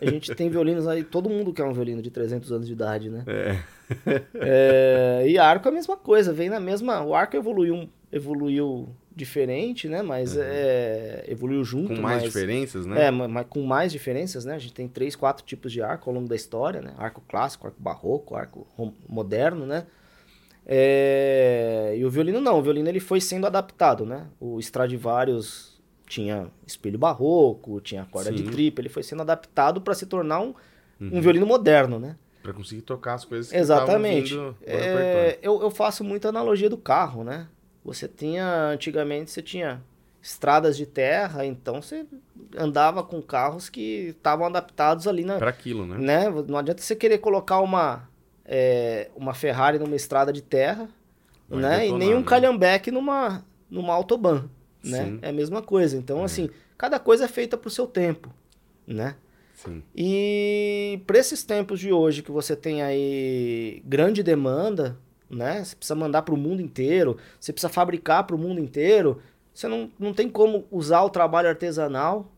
[0.00, 3.08] A gente tem violinos aí, todo mundo quer um violino de 300 anos de idade,
[3.10, 3.24] né?
[3.26, 3.58] É.
[4.34, 7.02] É, e arco é a mesma coisa, vem na mesma.
[7.02, 10.02] O arco evoluiu, evoluiu diferente, né?
[10.02, 11.90] Mas é, evoluiu junto.
[11.90, 11.96] Uhum.
[11.96, 13.06] Com mais mas, diferenças, né?
[13.06, 14.54] É, ma- mas com mais diferenças, né?
[14.54, 16.92] A gente tem três, quatro tipos de arco ao longo da história, né?
[16.98, 18.66] Arco clássico, arco barroco, arco
[19.08, 19.86] moderno, né?
[20.66, 24.26] É, e o violino não, o violino ele foi sendo adaptado, né?
[24.40, 25.75] O Stradivarius
[26.06, 28.50] tinha espelho barroco, tinha corda de Sim.
[28.50, 30.54] tripa, ele foi sendo adaptado para se tornar um,
[31.00, 31.10] Uhum.
[31.12, 32.16] um violino moderno, né?
[32.42, 34.34] Pra conseguir tocar as coisas que Exatamente.
[34.34, 37.48] vindo É, eu, eu faço muita analogia do carro, né?
[37.84, 39.82] Você tinha, antigamente, você tinha
[40.22, 42.04] estradas de terra, então você
[42.56, 45.38] andava com carros que estavam adaptados ali na.
[45.38, 45.98] Pra aquilo, né?
[45.98, 46.30] Né?
[46.48, 48.08] Não adianta você querer colocar uma,
[48.44, 50.88] é, uma Ferrari numa estrada de terra,
[51.48, 51.80] Vai né?
[51.80, 52.24] detonar, e nem um né?
[52.24, 54.44] calhambeque numa, numa autobahn,
[54.84, 55.04] né?
[55.04, 55.18] Sim.
[55.22, 55.96] É a mesma coisa.
[55.96, 58.32] Então, assim, cada coisa é feita pro seu tempo,
[58.86, 59.16] né?
[59.54, 59.82] Sim.
[59.94, 64.98] E para esses tempos de hoje que você tem aí grande demanda,
[65.30, 65.64] né?
[65.64, 69.20] Você precisa mandar para o mundo inteiro, você precisa fabricar para o mundo inteiro,
[69.52, 72.30] você não, não tem como usar o trabalho artesanal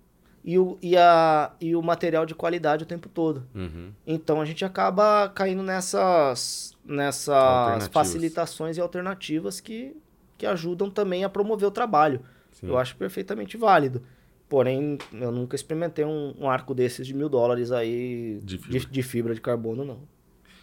[0.45, 3.47] e o, e, a, e o material de qualidade o tempo todo.
[3.55, 3.93] Uhum.
[4.07, 9.97] Então a gente acaba caindo nessas, nessas facilitações e alternativas que,
[10.39, 12.21] que ajudam também a promover o trabalho.
[12.53, 12.69] Sim.
[12.69, 14.03] Eu acho perfeitamente válido.
[14.49, 18.91] Porém, eu nunca experimentei um, um arco desses de mil dólares aí De de fibra.
[18.91, 19.99] de, fibra de carbono, não.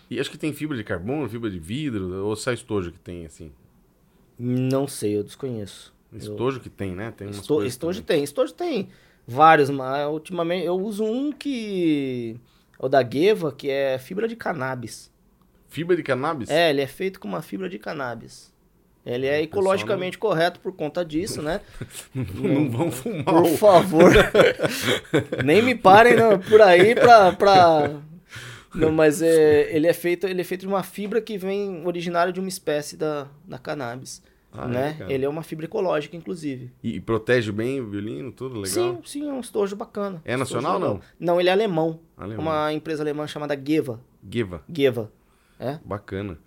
[0.10, 3.26] E acho que tem fibra de carbono, fibra de vidro, ou só estojo que tem,
[3.26, 3.52] assim.
[4.40, 5.94] Não sei, eu desconheço.
[6.14, 6.62] Estojo eu...
[6.62, 7.12] que tem, né?
[7.16, 7.64] Tem Esto...
[7.64, 8.18] Estojo também.
[8.18, 8.24] tem.
[8.24, 8.90] Estojo tem
[9.28, 12.40] vários, mas ultimamente eu uso um que.
[12.80, 15.12] É o da Geva, que é fibra de cannabis.
[15.68, 16.50] Fibra de cannabis?
[16.50, 18.54] É, ele é feito com uma fibra de cannabis.
[19.06, 20.22] Ele é ecologicamente não...
[20.22, 21.62] correto por conta disso, né?
[22.14, 23.24] não, vão fumar.
[23.24, 24.12] Por favor.
[25.46, 27.92] Nem me parem não, por aí pra, pra...
[28.76, 32.34] Não, mas é, ele, é feito, ele é feito de uma fibra que vem originária
[32.34, 34.22] de uma espécie da, da cannabis.
[34.52, 34.98] Ah, né?
[35.00, 36.72] É, ele é uma fibra ecológica, inclusive.
[36.84, 38.68] E, e, protege bem o violino, tudo legal?
[38.68, 40.22] Sim, sim, é um estojo bacana.
[40.24, 41.02] É nacional ou não?
[41.20, 42.00] Não, ele é alemão.
[42.18, 42.44] alemão.
[42.44, 44.00] Uma empresa alemã chamada Geva.
[44.30, 44.64] Geva.
[44.72, 45.12] Geva.
[45.60, 45.80] É?
[45.84, 46.38] Bacana.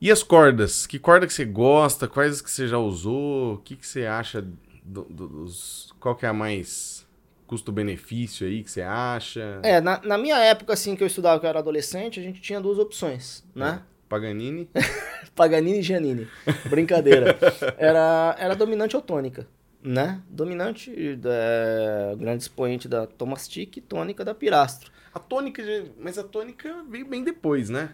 [0.00, 0.86] E as cordas?
[0.86, 2.08] Que corda que você gosta?
[2.08, 3.54] Quais que você já usou?
[3.54, 4.40] O que, que você acha
[4.82, 5.92] do, do, dos...
[6.00, 7.06] Qual que é a mais
[7.46, 9.60] custo-benefício aí que você acha?
[9.62, 12.40] É, na, na, minha época, assim, que eu estudava, que eu era adolescente, a gente
[12.40, 13.82] tinha duas opções, né?
[13.84, 13.90] É.
[14.08, 14.68] Paganini?
[15.36, 16.28] Paganini e Giannini.
[16.68, 17.38] Brincadeira.
[17.76, 19.46] era, era dominante ou tônica,
[19.82, 20.22] né?
[20.28, 20.92] Dominante,
[21.24, 24.90] é, grande expoente da Tomastic e tônica da Pirastro.
[25.12, 25.62] A tônica,
[25.98, 27.90] mas a tônica veio bem depois, né?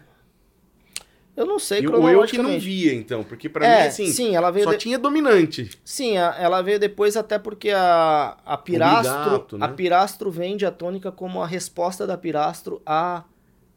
[1.37, 4.35] Eu não sei, e eu que não via, então, porque para é, mim, assim, sim,
[4.35, 4.79] ela veio só de...
[4.79, 5.69] tinha dominante.
[5.85, 9.63] Sim, a, ela veio depois até porque a, a Pirastro, né?
[9.63, 13.23] a Pirastro vende a tônica como a resposta da Pirastro a,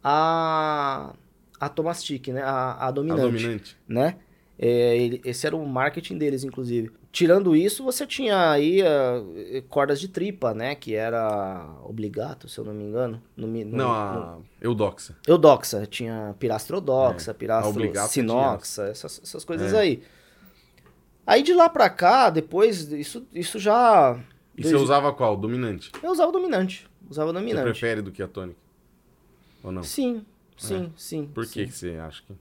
[0.02, 1.12] a,
[1.60, 2.40] a Tomastic, né?
[2.42, 3.20] A, a dominante.
[3.20, 3.76] A dominante.
[3.86, 4.16] Né?
[4.58, 6.90] É, ele, esse era o marketing deles, inclusive.
[7.12, 10.76] Tirando isso, você tinha aí uh, cordas de tripa, né?
[10.76, 13.20] Que era obligato, se eu não me engano.
[13.36, 14.46] No, no, não, a no...
[14.60, 15.16] Eudoxa.
[15.26, 15.86] Eudoxa.
[15.86, 17.34] Tinha pirastrodoxa, é.
[17.34, 19.78] pirastro sinoxa, essas, essas coisas é.
[19.78, 20.02] aí.
[21.26, 24.18] Aí de lá pra cá, depois, isso, isso já...
[24.56, 25.36] E você usava qual?
[25.36, 25.90] Dominante?
[26.02, 26.88] Eu usava dominante.
[27.08, 27.66] Usava dominante.
[27.66, 28.58] Você prefere do que a tônica?
[29.64, 29.82] Ou não?
[29.82, 30.24] Sim,
[30.56, 30.90] sim, é.
[30.96, 31.30] sim.
[31.34, 31.66] Por sim.
[31.66, 32.34] que você acha que...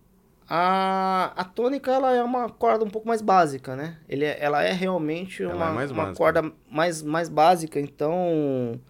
[0.50, 3.98] A, a tônica ela é uma corda um pouco mais básica, né?
[4.10, 8.82] Ele é, ela é realmente ela uma, é uma corda mais, mais básica, então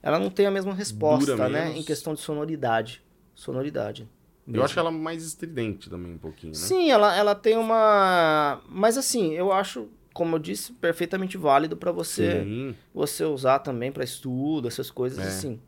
[0.00, 1.64] ela não tem a mesma resposta, Dura né?
[1.64, 1.80] Menos.
[1.80, 3.02] Em questão de sonoridade.
[3.34, 4.08] Sonoridade.
[4.46, 4.60] Mesmo.
[4.60, 6.58] Eu acho ela mais estridente também um pouquinho, né?
[6.58, 8.62] Sim, ela, ela tem uma...
[8.68, 12.76] Mas assim, eu acho, como eu disse, perfeitamente válido para você Sim.
[12.94, 15.22] você usar também para estudo, essas coisas é.
[15.28, 15.60] assim,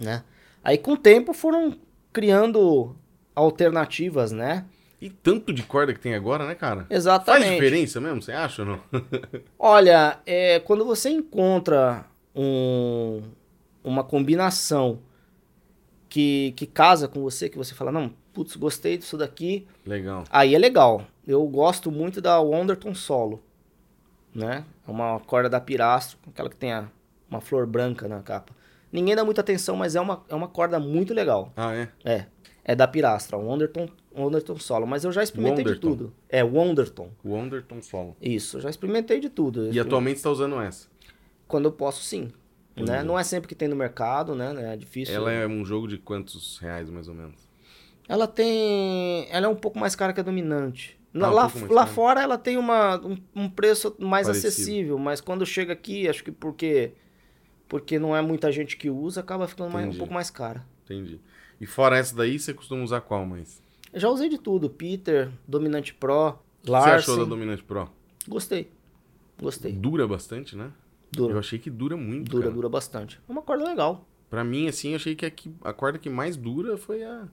[0.00, 0.24] né?
[0.64, 1.76] Aí com o tempo foram
[2.10, 2.96] criando
[3.34, 4.64] alternativas, né?
[5.02, 6.86] E tanto de corda que tem agora, né, cara?
[6.88, 7.44] Exatamente.
[7.44, 8.80] Faz diferença mesmo, você acha ou não?
[9.58, 13.20] Olha, é, quando você encontra um,
[13.82, 15.00] uma combinação
[16.08, 19.66] que, que casa com você, que você fala, não, putz, gostei disso daqui.
[19.84, 20.22] Legal.
[20.30, 21.04] Aí é legal.
[21.26, 23.42] Eu gosto muito da Wonderton Solo,
[24.32, 24.64] né?
[24.86, 26.88] É uma corda da Pirastro, aquela que tem a,
[27.28, 28.54] uma flor branca na capa.
[28.92, 31.52] Ninguém dá muita atenção, mas é uma, é uma corda muito legal.
[31.56, 31.88] Ah, é?
[32.04, 32.26] É
[32.64, 34.86] é da Pirastra, o Wonderton, Wonderton Solo.
[34.86, 35.90] Mas eu já experimentei Wonderton.
[35.90, 36.12] de tudo.
[36.28, 37.10] É, Wonderton.
[37.24, 38.16] Wonderton Solo.
[38.20, 39.72] Isso, eu já experimentei de tudo.
[39.72, 40.88] E atualmente está usando essa?
[41.48, 42.30] Quando eu posso, sim.
[42.76, 43.02] Né?
[43.02, 44.72] Não é sempre que tem no mercado, né?
[44.72, 45.14] É difícil.
[45.14, 47.48] Ela é um jogo de quantos reais, mais ou menos?
[48.08, 49.26] Ela tem...
[49.30, 50.98] Ela é um pouco mais cara que a dominante.
[51.14, 54.48] Ah, lá, um lá fora ela tem uma, um, um preço mais Parecido.
[54.48, 56.92] acessível, mas quando chega aqui, acho que porque
[57.68, 60.64] porque não é muita gente que usa, acaba ficando mais, um pouco mais cara.
[60.84, 61.20] Entendi.
[61.62, 63.62] E fora essa daí, você costuma usar qual mais?
[63.92, 64.68] Eu já usei de tudo.
[64.68, 66.90] Peter, Dominante Pro, Larsen.
[66.90, 67.88] Você achou da Dominante Pro?
[68.26, 68.68] Gostei.
[69.40, 69.70] Gostei.
[69.70, 70.72] Dura bastante, né?
[71.12, 71.34] Dura.
[71.34, 72.54] Eu achei que dura muito, Dura, cara.
[72.54, 73.20] dura bastante.
[73.28, 74.04] É uma corda legal.
[74.28, 77.28] Pra mim, assim, eu achei que a, que a corda que mais dura foi a...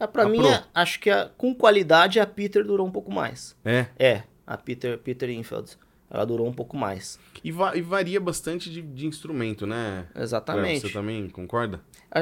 [0.00, 3.12] É, pra a mim, é, acho que a, com qualidade a Peter durou um pouco
[3.12, 3.56] mais.
[3.64, 3.86] É?
[3.96, 5.78] É, a Peter, Peter Infeld
[6.12, 7.18] ela durou um pouco mais.
[7.42, 10.06] E, va e varia bastante de, de, instrumento, né?
[10.14, 10.82] Exatamente.
[10.82, 11.80] Você também concorda?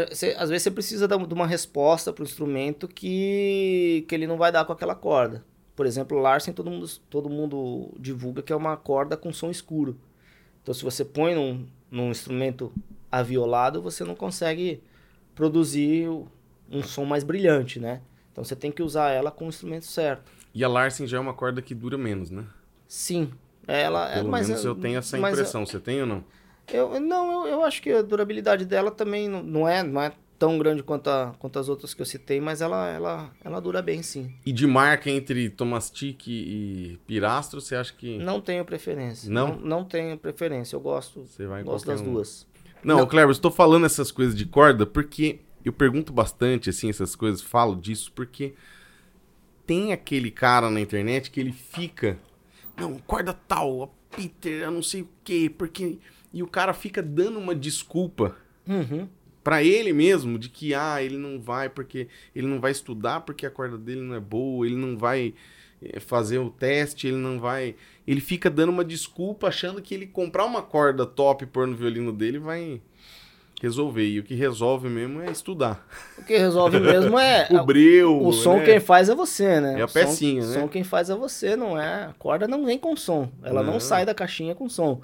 [0.09, 4.39] Você, às vezes você precisa de uma resposta para o instrumento que, que ele não
[4.39, 5.45] vai dar com aquela corda.
[5.75, 9.51] Por exemplo, o Larsen todo mundo, todo mundo divulga que é uma corda com som
[9.51, 9.99] escuro.
[10.63, 12.73] Então, se você põe num, num instrumento
[13.11, 14.81] aviolado, você não consegue
[15.35, 16.09] produzir
[16.71, 18.03] um som mais brilhante, né?
[18.31, 20.31] Então, você tem que usar ela com o instrumento certo.
[20.55, 22.47] E a Larsen já é uma corda que dura menos, né?
[22.87, 23.33] Sim,
[23.67, 25.63] ela, é, Pelo mas, menos eu tenho essa impressão.
[25.63, 26.25] Eu, Você tem ou não?
[26.73, 30.13] Eu, não, eu, eu acho que a durabilidade dela também não, não, é, não é
[30.39, 33.83] tão grande quanto, a, quanto as outras que eu citei, mas ela, ela, ela dura
[33.83, 34.33] bem, sim.
[34.47, 38.19] E de marca entre Tomastic e Pirastro, você acha que...
[38.19, 39.31] Não tenho preferência.
[39.31, 39.49] Não?
[39.49, 40.77] Não, não tenho preferência.
[40.77, 42.05] Eu gosto, você vai gosto das um...
[42.05, 42.47] duas.
[42.83, 43.07] Não, não.
[43.07, 47.77] Cleber, estou falando essas coisas de corda porque eu pergunto bastante, assim, essas coisas, falo
[47.77, 48.55] disso porque
[49.67, 52.19] tem aquele cara na internet que ele fica
[52.81, 55.99] não, corda tal, a Peter, eu não sei o quê, porque.
[56.33, 59.09] E o cara fica dando uma desculpa uhum.
[59.43, 62.09] para ele mesmo de que, ah, ele não vai porque.
[62.35, 65.35] Ele não vai estudar porque a corda dele não é boa, ele não vai.
[65.83, 67.75] eh, fazer o teste, ele não vai.
[68.07, 71.77] Ele fica dando uma desculpa achando que ele comprar uma corda top e pôr no
[71.77, 72.81] violino dele vai
[73.67, 74.07] resolver.
[74.09, 75.87] E o que resolve mesmo é estudar.
[76.19, 77.49] O que resolve mesmo é.
[77.53, 78.21] o breu.
[78.25, 78.65] O som né?
[78.65, 79.79] quem faz é você, né?
[79.79, 80.55] É a O som- pecinha, o né?
[80.61, 82.05] som quem faz é você, não é?
[82.07, 83.29] A corda não vem com som.
[83.43, 83.81] Ela não, Não.
[83.81, 85.01] sai da caixinha com som.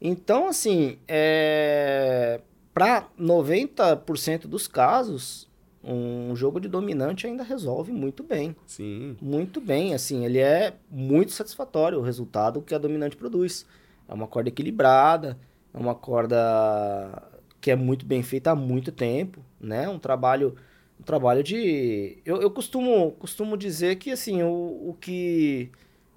[0.00, 2.40] Então, assim, é...
[2.72, 5.48] para 90% dos casos,
[5.84, 8.54] um jogo de dominante ainda resolve muito bem.
[8.66, 9.16] Sim.
[9.20, 13.66] Muito bem, assim, ele é muito satisfatório o resultado que a dominante produz.
[14.08, 15.38] É uma corda equilibrada,
[15.72, 16.36] é uma corda
[17.60, 19.88] que é muito bem feita há muito tempo, né?
[19.88, 20.54] Um trabalho,
[20.98, 22.18] um trabalho de...
[22.24, 24.48] Eu, eu costumo, costumo dizer que, assim, o,
[24.90, 25.70] o, que,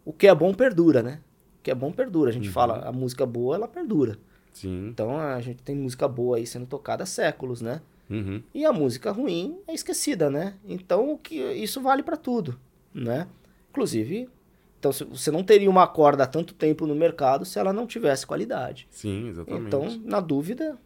[0.05, 1.19] o que é bom perdura, né?
[1.59, 2.29] O que é bom perdura.
[2.29, 2.53] A gente Uhum.
[2.53, 4.17] fala, a música boa, ela perdura.
[4.53, 4.87] Sim.
[4.87, 7.81] Então, a gente tem música boa aí sendo tocada há séculos, né?
[8.09, 8.43] Uhum.
[8.53, 10.55] E a música ruim é esquecida, né?
[10.67, 12.59] Então o que isso vale pra tudo,
[12.93, 13.27] né?
[13.71, 14.29] Inclusive,
[14.77, 18.27] então você não teria uma corda há tanto tempo no mercado se ela não tivesse
[18.27, 18.85] qualidade.
[18.91, 19.65] Sim, exatamente.
[19.65, 20.77] Então, na dúvida,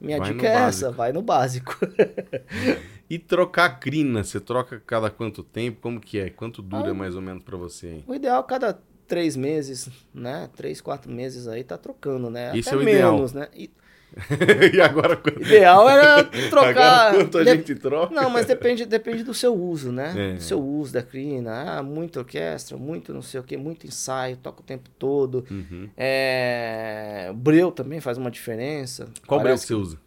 [0.00, 0.86] minha Vai dica é básico.
[0.86, 1.76] essa, vai no básico.
[3.10, 5.78] E trocar crina, você troca cada quanto tempo?
[5.80, 6.28] Como que é?
[6.28, 6.94] Quanto dura Ah.
[6.94, 8.04] mais ou menos pra você aí?
[8.06, 10.50] o ideal cada três meses, né?
[10.54, 12.50] Três, quatro meses aí tá trocando, né?
[12.54, 13.14] Esse Até é o ideal.
[13.14, 13.48] menos, né?
[13.54, 13.70] E-
[14.74, 17.14] e agora quanto, ideal era trocar.
[17.14, 18.14] quanto a de- gente troca?
[18.14, 20.14] Não, mas depende, depende do seu uso, né?
[20.16, 20.32] É.
[20.34, 21.78] Do seu uso da crina.
[21.78, 25.44] Ah, muita orquestra, muito não sei o que, muito ensaio, toca o tempo todo.
[25.50, 25.88] Uhum.
[25.96, 27.30] É...
[27.34, 29.08] Breu também faz uma diferença.
[29.26, 29.98] Qual breu que você usa?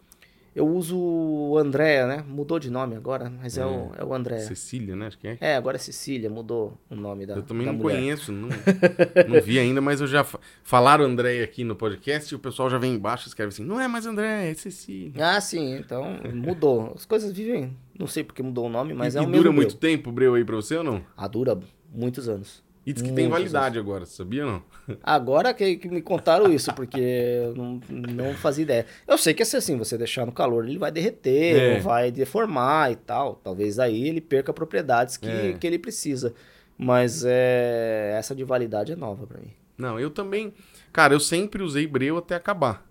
[0.54, 2.26] Eu uso o Andréa, né?
[2.28, 4.40] Mudou de nome agora, mas é, o, é o Andréa.
[4.42, 5.08] Cecília, né?
[5.08, 5.38] Acho que é.
[5.40, 7.96] É, agora é Cecília, mudou o nome da Eu também da não mulher.
[7.98, 8.50] conheço, não,
[9.30, 10.24] não vi ainda, mas eu já.
[10.26, 13.64] fa- Falaram André aqui no podcast e o pessoal já vem embaixo e escreve assim:
[13.64, 15.14] não é mais André, é Cecília.
[15.26, 16.92] Ah, sim, então mudou.
[16.96, 19.44] As coisas vivem, não sei porque mudou o nome, mas e, é e o mesmo
[19.44, 19.80] dura muito Breu.
[19.80, 21.02] tempo o breu aí pra você ou não?
[21.16, 21.58] Ah, dura
[21.94, 22.62] muitos anos.
[22.84, 24.64] E diz que tem Muitos validade agora, sabia ou não?
[25.04, 28.86] Agora que, que me contaram isso, porque eu não, não fazia ideia.
[29.08, 31.80] Eu sei que se assim, você deixar no calor, ele vai derreter, É.
[31.80, 33.36] vai deformar e tal.
[33.36, 35.54] Talvez aí ele perca propriedades que, É.
[35.54, 36.34] que ele precisa.
[36.76, 39.52] Mas é, essa de validade é nova pra mim.
[39.78, 40.52] Não, eu também.
[40.92, 42.84] Cara, eu sempre usei breu até acabar.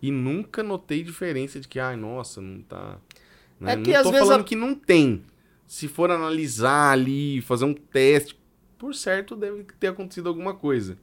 [0.00, 2.98] E nunca notei diferença de que, ai, nossa, não tá.
[3.58, 3.72] né?
[3.72, 5.24] É que não às tô vezes falando a- que não tem.
[5.66, 8.38] Se for analisar ali, fazer um teste,
[8.84, 10.98] por certo deve ter acontecido alguma coisa.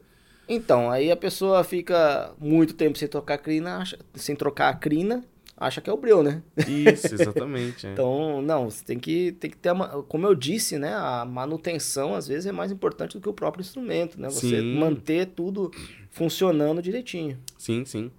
[0.48, 4.74] Então, aí a pessoa fica muito tempo sem trocar a crina, acha- sem trocar a
[4.76, 5.24] crina,
[5.58, 6.44] acha que é o breu, né?
[6.68, 7.88] Isso, exatamente.
[7.88, 7.94] é.
[7.94, 12.14] Então, não, você tem que, tem que ter, uma, como eu disse, né, a manutenção
[12.14, 14.30] às vezes é mais importante do que o próprio instrumento, né?
[14.30, 14.78] Você Sim.
[14.78, 15.72] manter tudo
[16.12, 17.40] funcionando direitinho.
[17.58, 18.12] Sim, sim.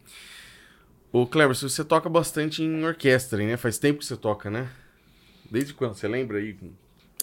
[1.13, 3.57] Ô, Cleber, você toca bastante em orquestra, né?
[3.57, 4.69] Faz tempo que você toca, né?
[5.49, 5.95] Desde quando?
[5.95, 6.57] Você lembra aí?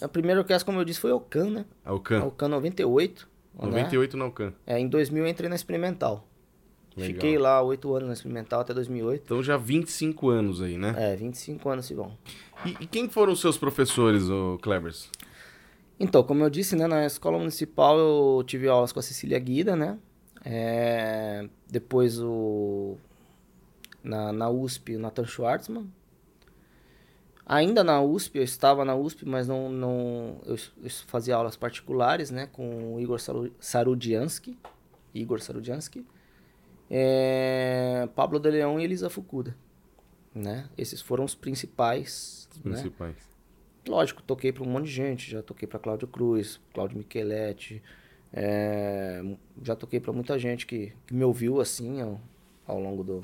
[0.02, 1.66] A primeira orquestra, como eu disse, foi a Ocan, né?
[1.84, 2.24] A A Ocan.
[2.24, 3.28] Ocan 98.
[3.56, 3.66] né?
[3.68, 4.54] 98 na Ocan.
[4.66, 6.26] É, em 2000 eu entrei na Experimental.
[6.96, 7.14] Legal.
[7.14, 9.24] Fiquei lá oito anos na Experimental até 2008.
[9.26, 10.94] Então já 25 anos aí, né?
[10.98, 12.18] É, 25 anos se vão.
[12.66, 15.10] E, e quem foram os seus professores, ô Klebers?
[16.00, 19.76] Então, como eu disse, né, na escola municipal eu tive aulas com a Cecília Guida,
[19.76, 19.98] né?
[20.46, 22.96] É, depois o
[24.02, 25.92] na, na USP o Nathan Schwartzman.
[27.52, 32.30] Ainda na USP, eu estava na USP, mas não, não eu, eu fazia aulas particulares,
[32.30, 34.56] né, com o Igor Saru- Sarudiansky,
[35.16, 36.06] Igor Sarudiansky,
[36.92, 39.56] é, Pablo de Leão e Elisa Fukuda,
[40.34, 40.70] né?
[40.78, 42.72] Esses foram os principais, Os né?
[42.74, 43.16] principais.
[43.88, 45.32] Lógico, toquei para um monte de gente.
[45.32, 47.82] Já toquei para Cláudio Cruz, Cláudio Micheletti.
[48.32, 49.24] é,
[49.64, 52.22] já toquei para muita gente que, que me ouviu assim ao,
[52.68, 53.24] ao longo do.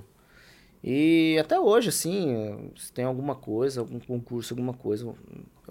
[0.88, 5.16] E até hoje, assim, se tem alguma coisa, algum concurso, alguma coisa, eu,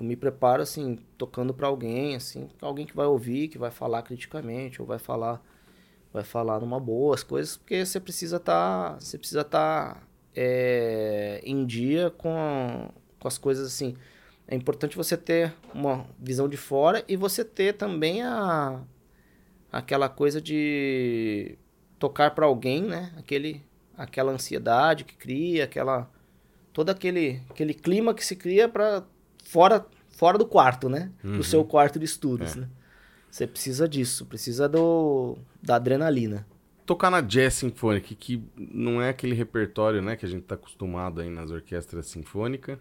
[0.00, 4.82] me preparo assim, tocando para alguém, assim, alguém que vai ouvir, que vai falar criticamente,
[4.82, 5.40] ou vai falar,
[6.12, 10.04] vai falar numa boa as coisas, porque você precisa estar, você precisa estar
[10.34, 12.90] é, em dia com,
[13.20, 13.96] com as coisas assim.
[14.48, 18.82] É importante você ter uma visão de fora e você ter também a
[19.70, 21.56] aquela coisa de
[22.00, 23.12] tocar para alguém, né?
[23.16, 23.62] Aquele
[23.96, 26.10] aquela ansiedade que cria, aquela
[26.72, 29.04] todo aquele aquele clima que se cria para
[29.44, 31.10] fora fora do quarto, né?
[31.22, 31.38] Uhum.
[31.38, 32.60] Do seu quarto de estudos, É.
[32.60, 32.68] né?
[33.30, 36.46] Você precisa disso, precisa do da adrenalina.
[36.86, 41.20] Tocar na jazz sinfônica, que não é aquele repertório, né, que a gente tá acostumado
[41.22, 42.78] aí nas orquestras sinfônicas.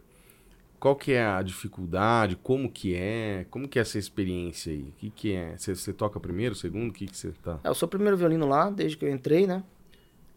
[0.77, 2.35] Qual que é a dificuldade?
[2.35, 3.45] Como que é?
[3.49, 4.81] Como que é essa experiência aí?
[4.81, 5.55] O que que é?
[5.57, 6.89] Você, você toca primeiro, segundo?
[6.89, 7.57] O que que você tá...
[7.63, 9.63] É, eu sou o primeiro violino lá, desde que eu entrei, né?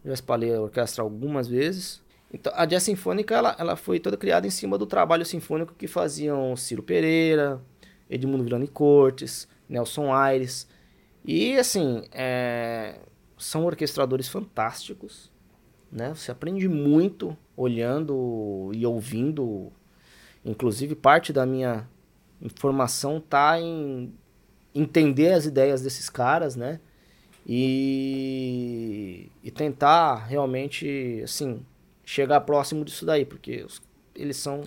[0.07, 2.01] Já espalhei a orquestra algumas vezes.
[2.33, 5.85] Então, a jazz sinfônica, ela, ela foi toda criada em cima do trabalho sinfônico que
[5.85, 7.61] faziam Ciro Pereira,
[8.09, 10.65] Edmundo Virani Cortes, Nelson Aires.
[11.25, 12.99] E, assim, é,
[13.37, 15.29] são orquestradores fantásticos,
[15.91, 16.13] né?
[16.15, 19.73] Você aprende muito olhando e ouvindo.
[20.45, 21.85] Inclusive, parte da minha
[22.41, 24.13] informação tá em
[24.73, 26.79] entender as ideias desses caras, né?
[27.49, 31.65] E, e tentar realmente, assim,
[32.03, 33.65] chegar próximo disso daí, porque
[34.13, 34.63] eles são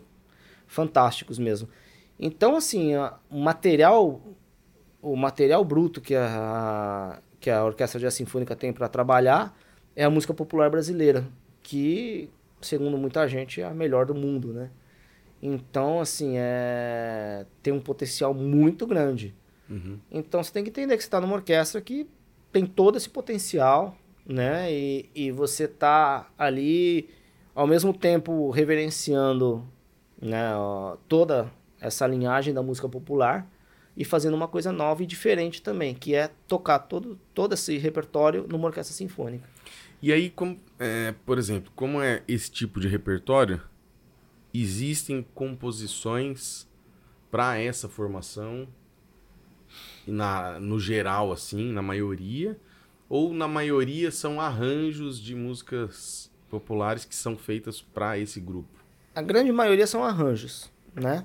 [0.66, 1.68] fantásticos mesmo.
[2.18, 2.92] Então, assim,
[3.30, 4.22] o material,
[5.02, 9.54] o material bruto que a, que a Orquestra de Sinfônica tem para trabalhar
[9.94, 11.26] é a música popular brasileira,
[11.62, 12.30] que,
[12.62, 14.70] segundo muita gente, é a melhor do mundo, né?
[15.42, 17.44] Então, assim, é...
[17.62, 19.34] tem um potencial muito grande.
[19.68, 19.98] Uhum.
[20.10, 22.06] Então, você tem que entender que você está numa orquestra que
[22.52, 23.96] tem todo esse potencial,
[24.26, 24.72] né?
[24.72, 27.08] E, e você tá ali,
[27.54, 29.66] ao mesmo tempo, reverenciando
[30.20, 30.50] né,
[31.08, 33.50] toda essa linhagem da música popular
[33.96, 38.46] e fazendo uma coisa nova e diferente também, que é tocar todo, todo esse repertório
[38.48, 39.48] numa orquestra sinfônica.
[40.02, 43.60] E aí, como, é, por exemplo, como é esse tipo de repertório,
[44.52, 46.66] existem composições
[47.30, 48.66] para essa formação,
[50.06, 52.58] na, no geral, assim, na maioria,
[53.08, 58.68] ou na maioria são arranjos de músicas populares que são feitas para esse grupo?
[59.14, 61.24] A grande maioria são arranjos, né?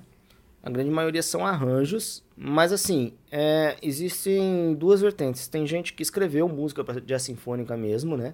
[0.63, 5.47] A grande maioria são arranjos, mas assim, é, existem duas vertentes.
[5.47, 8.33] Tem gente que escreveu música para jazz sinfônica mesmo, né?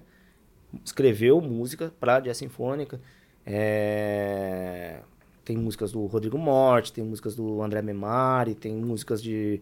[0.82, 2.98] Escreveu música para jazz sinfônica.
[3.44, 5.00] É,
[5.44, 9.60] tem músicas do Rodrigo Morte, tem músicas do André Memari, tem músicas de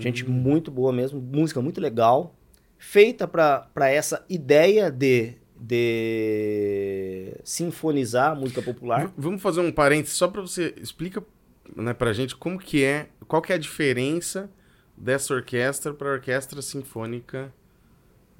[0.00, 0.32] gente uhum.
[0.32, 2.34] muito boa mesmo, música muito legal,
[2.78, 9.06] feita para essa ideia de de sinfonizar a música popular.
[9.06, 11.24] V vamos fazer um parênteses só para você explica
[11.74, 14.50] né, pra gente como que é, qual que é a diferença
[14.96, 17.52] dessa orquestra para a orquestra sinfônica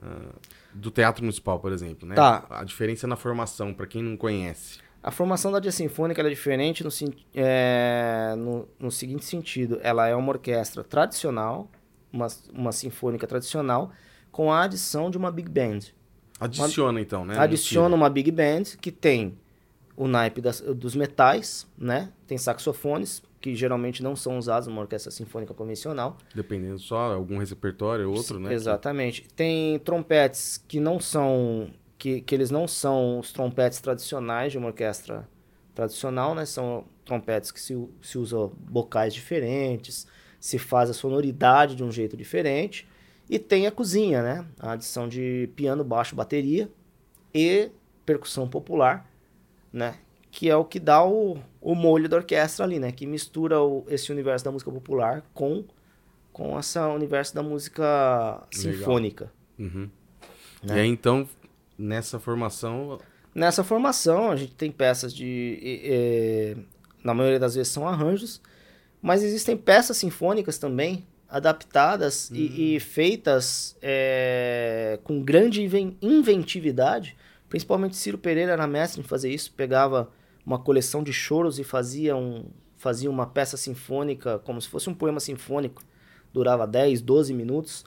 [0.01, 0.35] uh,
[0.75, 2.15] do Teatro Municipal, por exemplo, né?
[2.15, 2.47] Tá.
[2.51, 4.79] A diferença na formação, para quem não conhece.
[5.05, 6.89] A formação da Jazz Sinfônica é diferente no,
[7.35, 9.79] é, no, no, seguinte sentido.
[9.83, 11.71] Ela é uma orquestra tradicional,
[12.11, 13.93] uma, uma sinfônica tradicional,
[14.33, 15.81] com a adição de uma big band.
[16.41, 17.39] Adiciona, uma, então, né?
[17.39, 19.37] Adiciona uma big band que tem
[19.95, 22.11] o naipe das, dos metais, né?
[22.27, 26.17] Tem saxofones, que geralmente não são usados numa orquestra sinfônica convencional.
[26.35, 28.55] Dependendo só, algum repertório, outro, né?
[28.55, 29.29] Exatamente.
[29.37, 31.69] Tem trompetes que não são...
[31.99, 35.29] Que, que eles não são os trompetes tradicionais de uma orquestra
[35.75, 36.45] tradicional, né?
[36.45, 40.07] São trompetes que se, se usam bocais diferentes,
[40.41, 42.89] se faz a sonoridade de um jeito diferente.
[43.29, 44.47] E tem a cozinha, né?
[44.59, 46.69] A adição de piano, baixo, bateria
[47.33, 47.71] e
[48.05, 49.09] percussão popular
[49.75, 49.97] né?
[50.31, 52.93] Que é o que dá o, o molho da orquestra ali, né?
[52.93, 55.65] Que mistura o, esse universo da música popular com,
[56.33, 59.33] com esse universo da música sinfônica.
[59.59, 59.91] Uhum.
[60.63, 60.77] Né?
[60.77, 61.29] E aí, então,
[61.79, 62.99] nessa formação...
[63.35, 65.59] Nessa formação, a gente tem peças de...
[65.61, 66.57] E,
[67.03, 68.41] na maioria das vezes são arranjos,
[69.03, 72.37] mas existem peças sinfônicas também, adaptadas uhum.
[72.37, 75.63] e, e, feitas é, com grande
[76.01, 77.17] inventividade
[77.55, 80.11] Principalmente Ciro Pereira era mestre em fazer isso, pegava
[80.45, 82.47] uma coleção de choros e fazia, um,
[82.77, 85.81] fazia uma peça sinfônica, como se fosse um poema sinfônico,
[86.33, 87.85] durava 10, 12 minutos.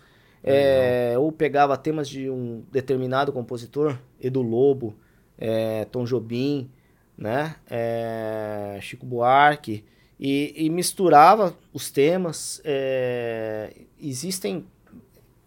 [0.48, 4.96] É, ou pegava temas de um determinado compositor, Edu Lobo,
[5.38, 6.70] é, Tom Jobim,
[7.18, 7.56] né?
[7.70, 9.84] É, Chico Buarque,
[10.20, 12.62] e, e, misturava os temas.
[12.64, 14.66] É, existem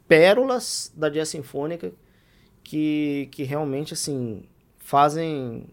[0.07, 1.93] pérolas da jazz sinfônica
[2.65, 4.45] que, que realmente, assim,
[4.79, 5.67] fazem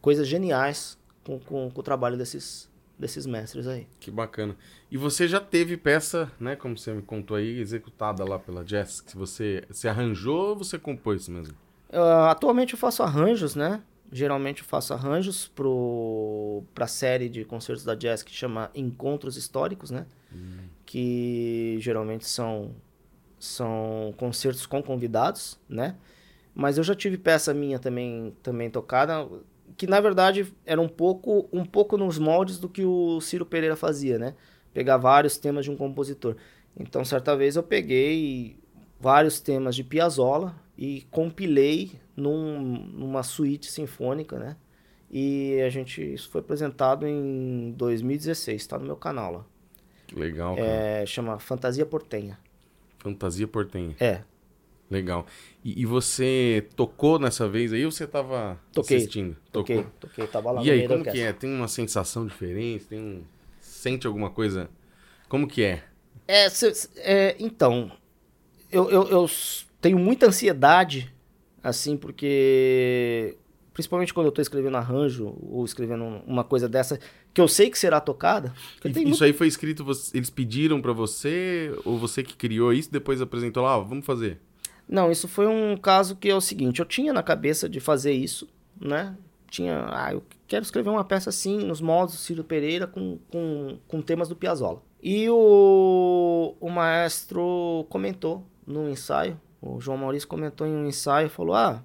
[0.00, 2.69] coisas geniais com, com, com, o trabalho desses,
[3.00, 3.88] desses mestres aí.
[3.98, 4.54] Que bacana.
[4.90, 9.00] E você já teve peça, né, como você me contou aí, executada lá pela Jazz,
[9.00, 11.54] que você se arranjou ou você compôs mesmo?
[11.88, 13.82] Uh, atualmente eu faço arranjos, né?
[14.12, 15.50] Geralmente eu faço arranjos
[16.74, 20.06] para a série de concertos da Jazz que chama Encontros Históricos, né?
[20.32, 20.68] Hum.
[20.84, 22.74] Que geralmente são,
[23.38, 25.96] são concertos com convidados, né?
[26.54, 29.26] Mas eu já tive peça minha também, também tocada,
[29.80, 33.74] que na verdade era um pouco, um pouco nos moldes do que o Ciro Pereira
[33.74, 34.34] fazia, né?
[34.74, 36.36] Pegar vários temas de um compositor.
[36.78, 38.58] Então, certa vez eu peguei
[39.00, 42.60] vários temas de Piazzolla e compilei num,
[42.92, 44.54] numa suíte sinfônica, né?
[45.10, 49.46] E a gente, isso foi apresentado em 2016, está no meu canal lá.
[50.14, 50.68] Legal, cara.
[50.68, 52.38] É, chama Fantasia Portenha.
[52.98, 53.96] Fantasia Portenha.
[53.98, 54.20] É,
[54.90, 55.24] Legal.
[55.64, 59.36] E, e, você tocou nessa vez aí ou você estava assistindo?
[59.52, 59.92] Toquei, tocou.
[60.00, 61.32] toquei, tava lá E aí, como que é?
[61.32, 62.86] Tem uma sensação diferente?
[62.86, 63.22] Tem um...
[63.60, 64.68] Sente alguma coisa?
[65.28, 65.84] Como que é?
[66.26, 67.92] É, cê- é, então,
[68.70, 69.30] eu, eu, eu
[69.80, 71.12] tenho muita ansiedade,
[71.62, 73.36] assim, porque.
[73.72, 76.98] Principalmente quando eu tô escrevendo arranjo ou escrevendo uma coisa dessa,
[77.32, 78.52] que eu sei que será tocada.
[78.84, 82.92] E isso muito- aí foi escrito, eles pediram pra você, ou você que criou isso,
[82.92, 84.38] depois apresentou lá, ó, vamos fazer.
[84.90, 88.12] Não, isso foi um caso que é o seguinte: eu tinha na cabeça de fazer
[88.12, 89.16] isso, né?
[89.48, 89.86] Tinha.
[89.88, 94.02] Ah, eu quero escrever uma peça assim, nos moldes do Ciro Pereira, com, com, com
[94.02, 94.82] temas do Piazzolla.
[95.00, 101.54] E o, o maestro comentou no ensaio, o João Maurício comentou em um ensaio, falou:
[101.54, 101.84] Ah,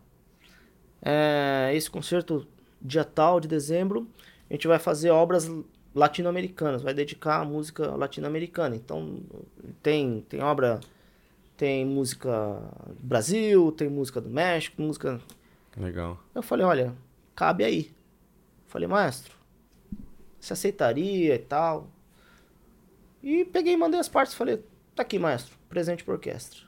[1.00, 2.48] é, esse concerto,
[2.82, 4.08] dia tal de dezembro,
[4.50, 5.48] a gente vai fazer obras
[5.94, 8.76] latino-americanas, vai dedicar a música latino-americana.
[8.76, 9.20] Então,
[9.84, 10.80] tem, tem obra
[11.58, 15.20] tem música do Brasil, tem música do México, música.
[15.78, 16.20] Legal.
[16.34, 16.96] Eu falei, olha,
[17.36, 17.94] cabe aí.
[18.68, 19.34] Falei, maestro,
[20.40, 21.88] você aceitaria e tal?
[23.24, 26.60] E peguei e mandei as partes, falei, tá aqui, maestro, presente pra orquestra.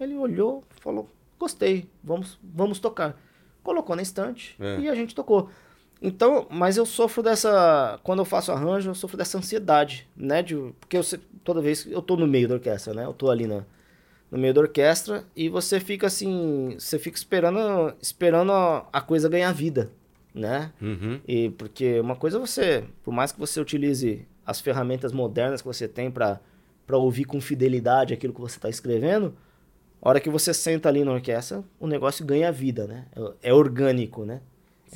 [0.00, 1.08] Ele olhou, falou,
[1.38, 3.20] gostei, vamos, vamos tocar.
[3.62, 4.80] Colocou na estante É.
[4.80, 5.48] e a gente tocou.
[6.02, 8.00] Então, mas eu sofro dessa.
[8.02, 10.42] Quando eu faço arranjo, eu sofro dessa ansiedade, né?
[10.42, 11.02] De, porque eu,
[11.44, 13.04] toda vez que eu tô no meio da orquestra, né?
[13.04, 13.64] Eu tô ali na,
[14.28, 16.74] no meio da orquestra e você fica assim.
[16.76, 19.92] Você fica esperando, esperando a, a coisa ganhar vida,
[20.34, 20.72] né?
[20.82, 21.20] Uhum.
[21.26, 25.68] E porque uma coisa é você, por mais que você utilize as ferramentas modernas que
[25.68, 26.40] você tem para
[26.84, 29.34] para ouvir com fidelidade aquilo que você está escrevendo,
[30.02, 33.06] a hora que você senta ali na orquestra, o negócio ganha vida, né?
[33.14, 34.40] É, é orgânico, né?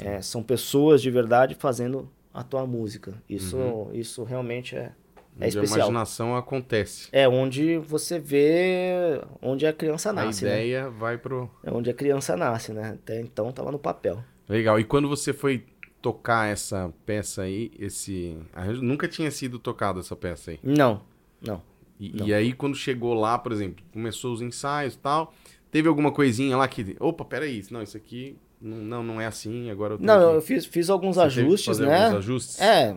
[0.04, 3.14] É, são pessoas de verdade fazendo a tua música.
[3.28, 3.56] Isso,
[3.92, 4.92] isso realmente é, é
[5.36, 5.88] Onde a especial.
[5.88, 7.08] imaginação acontece.
[7.12, 10.50] É onde você vê onde a criança A nasce, né?
[10.52, 11.50] ideia vai pro...
[11.64, 12.90] É onde a criança nasce, né?
[13.02, 14.22] Até então tava no papel.
[14.48, 14.78] Legal.
[14.78, 15.64] E quando você foi
[16.02, 18.36] tocar essa peça aí, esse...
[18.82, 20.60] Nunca tinha sido tocada essa peça aí.
[20.62, 21.02] Não,
[21.40, 21.62] não.
[21.98, 22.26] E, Não.
[22.26, 25.32] e aí, quando chegou lá, por exemplo, começou os ensaios e tal,
[25.70, 26.94] teve alguma coisinha lá que...
[27.00, 30.36] Opa, peraí, não, isso aqui não, não, é assim, agora eu tenho Não, que...
[30.36, 32.04] eu fiz, fiz alguns Você ajustes, né?
[32.06, 32.60] alguns ajustes?
[32.60, 32.96] É,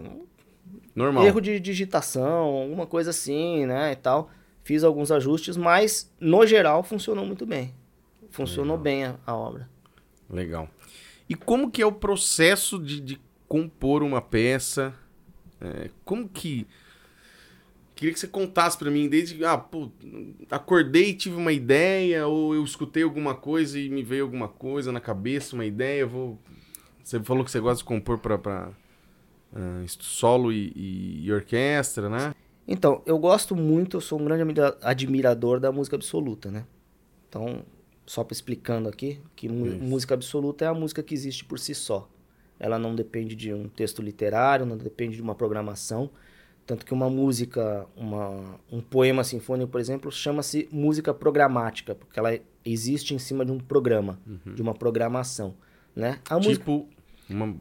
[0.95, 1.25] Normal.
[1.25, 4.29] erro de digitação, alguma coisa assim, né, e tal.
[4.63, 7.73] Fiz alguns ajustes, mas no geral funcionou muito bem.
[8.29, 9.69] Funcionou bem a, a obra.
[10.29, 10.69] Legal.
[11.27, 14.93] E como que é o processo de, de compor uma peça?
[15.59, 16.67] É, como que...
[17.99, 19.43] Queria que você contasse pra mim, desde...
[19.43, 19.91] Ah, pô,
[20.49, 24.89] acordei e tive uma ideia, ou eu escutei alguma coisa e me veio alguma coisa
[24.89, 26.39] na cabeça, uma ideia, vou...
[27.03, 28.37] Você falou que você gosta de compor pra...
[28.37, 28.71] pra
[29.53, 32.33] ah, solo e, e- e orquestra, né?
[32.65, 36.65] Então, eu gosto muito, eu sou um grande admira- admirador da música absoluta, né?
[37.27, 37.65] Então,
[38.05, 39.83] só pra explicando aqui, que Isso.
[39.83, 42.09] música absoluta é a música que existe por si só.
[42.57, 46.09] Ela não depende de um texto literário, não depende de uma programação.
[46.69, 52.37] Tanto que uma música, uma, um poema sinfônico, por exemplo, chama-se música programática, porque ela
[52.63, 55.55] existe em cima de um programa, de uma programação,
[55.95, 56.19] né?
[56.29, 56.85] A música, Tipo,
[57.27, 57.55] uma...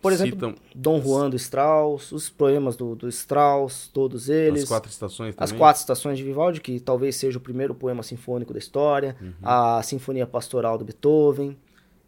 [0.00, 4.62] por exemplo, citam Dom Juan do Strauss, os poemas do, do Strauss, todos eles.
[4.62, 5.44] as quatro estações também.
[5.44, 9.32] As Quatro Estações de Vivaldi, que talvez seja o primeiro poema sinfônico da história, Uhum.
[9.42, 11.56] a Sinfonia Pastoral do Beethoven.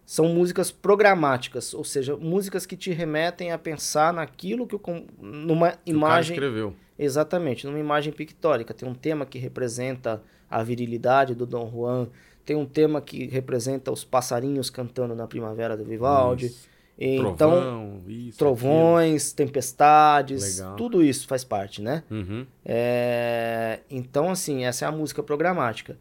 [0.07, 4.81] São músicas programáticas, ou seja, músicas que te remetem a pensar naquilo que o
[5.19, 6.75] numa que o cara imagem escreveu.
[6.99, 8.75] Exatamente, numa imagem pictórica.
[8.75, 12.09] Tem um tema que representa a virilidade do Dom Juan,
[12.45, 16.47] tem um tema que representa os passarinhos cantando na primavera do Vivaldi.
[16.47, 16.75] Isso.
[16.97, 20.77] Então, Trovão, isso, trovões, tempestades, Legal.
[20.77, 22.05] tudo isso faz parte, né?
[22.05, 22.21] aquilo.
[22.21, 22.47] Uhum.
[22.65, 25.99] É, Então, assim, essa é a música programática.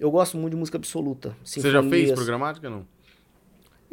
[0.00, 1.36] Eu gosto muito de música absoluta.
[1.44, 2.84] Você já fez programática, não?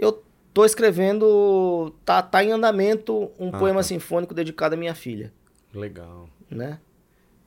[0.01, 0.23] Eu
[0.53, 3.83] tô escrevendo, tá, tá em andamento um Ah, poema tá.
[3.83, 5.31] sinfônico dedicado à minha filha,
[5.73, 6.27] Legal.
[6.49, 6.79] né?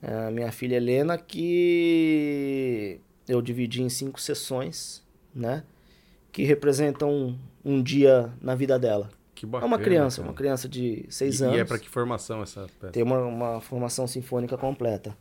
[0.01, 5.01] A minha filha Helena, que eu dividi em cinco sessões,
[5.33, 5.63] né?
[6.31, 9.09] Que representam um, um dia na vida dela.
[9.35, 9.67] Que É bacana.
[9.67, 10.29] uma criança, cara.
[10.29, 11.57] uma criança de seis e, anos.
[11.57, 12.91] E é pra que formação essa peça?
[12.93, 15.15] Tem uma, uma formação sinfônica completa,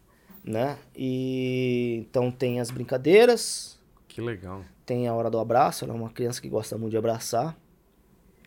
[0.45, 0.79] né?
[0.97, 3.79] E então tem as brincadeiras,
[4.15, 4.65] Que legal.
[4.87, 7.57] tem a hora do abraço, ela é uma criança que gosta muito de abraçar,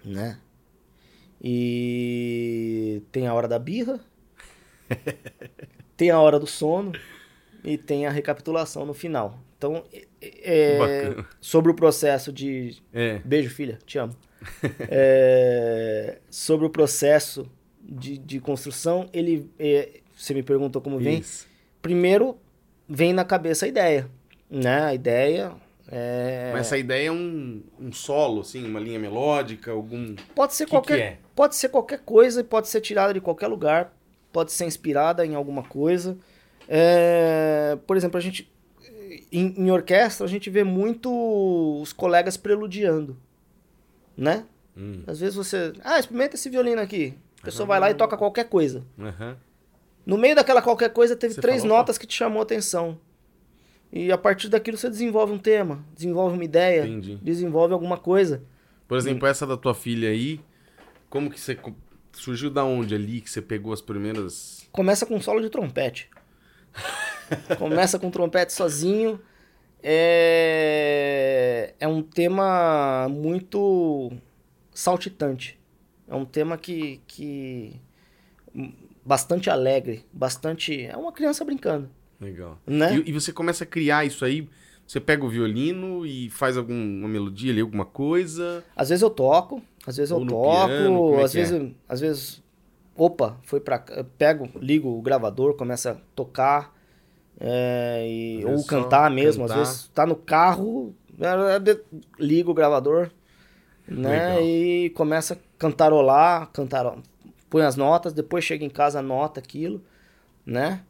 [0.04, 0.40] né?
[1.42, 4.00] E tem a hora da birra,
[5.98, 6.92] tem a hora do sono
[7.64, 9.40] e tem a recapitulação no final.
[9.58, 9.84] Então,
[10.22, 13.20] é- sobre o processo de É.
[13.26, 14.16] Beijo, filha, te amo.
[14.90, 17.50] É, sobre o processo
[17.82, 19.50] de, de construção, ele.
[19.58, 21.20] é, você me perguntou como vem.
[21.20, 21.48] Isso.
[21.82, 22.38] Primeiro,
[22.88, 24.08] vem na cabeça a ideia.
[24.56, 24.84] Né?
[24.84, 25.52] A ideia.
[25.92, 30.16] é, Mas essa ideia é um, um solo, assim, uma linha melódica, algum.
[30.34, 30.96] pode ser que qualquer.
[30.96, 31.18] que é?
[31.36, 33.94] Pode ser qualquer coisa e pode ser tirada de qualquer lugar.
[34.32, 36.18] Pode ser inspirada em alguma coisa.
[36.68, 38.52] É, por exemplo, a gente
[39.32, 41.12] em, em, orquestra a gente vê muito
[41.82, 43.18] os colegas preludiando,
[44.18, 44.46] né?
[44.76, 45.04] Hum.
[45.08, 47.14] Às vezes você, ah, experimenta esse violino aqui.
[47.42, 47.68] A pessoa uhum.
[47.68, 48.84] vai lá e toca qualquer coisa.
[48.98, 49.36] Uhum.
[50.06, 52.98] No meio daquela qualquer coisa teve você três falou, notas que te chamou a atenção.
[53.96, 57.16] E a partir daquilo você desenvolve um tema, desenvolve uma ideia, Entendi.
[57.24, 58.44] desenvolve alguma coisa.
[58.90, 60.42] Por exemplo, essa da tua filha aí,
[61.10, 61.58] como que você
[62.12, 64.68] surgiu da onde ali que você pegou as primeiras?
[64.70, 66.10] Começa com um solo de trompete.
[67.58, 69.18] Começa com trompete sozinho.
[69.82, 71.74] É...
[71.80, 74.12] é um tema muito
[74.74, 75.58] saltitante.
[76.06, 77.80] É um tema que, que
[79.06, 80.86] bastante alegre, bastante.
[80.86, 81.90] É uma criança brincando.
[82.26, 82.58] Legal.
[82.66, 82.98] Né?
[82.98, 84.50] E, e, você começa a criar isso aí.
[84.88, 88.64] Você pega o violino e faz alguma melodia ali, alguma coisa?
[88.76, 91.72] Às vezes eu toco, às vezes Ou eu toco, piano, é às vezes, é?
[91.90, 92.44] às vezes,
[92.96, 93.80] opa, foi para
[94.18, 96.76] pego, ligo o gravador, começa a tocar,
[97.40, 99.62] é, e, ou cantar mesmo, cantar.
[99.62, 101.80] às vezes tá no carro, é,
[102.20, 103.10] ligo o gravador,
[103.88, 104.42] né, Legal.
[104.44, 106.96] e começa a cantarolar, cantar,
[107.50, 109.84] põe as notas, depois chega em casa anota aquilo,
[110.46, 110.82] né,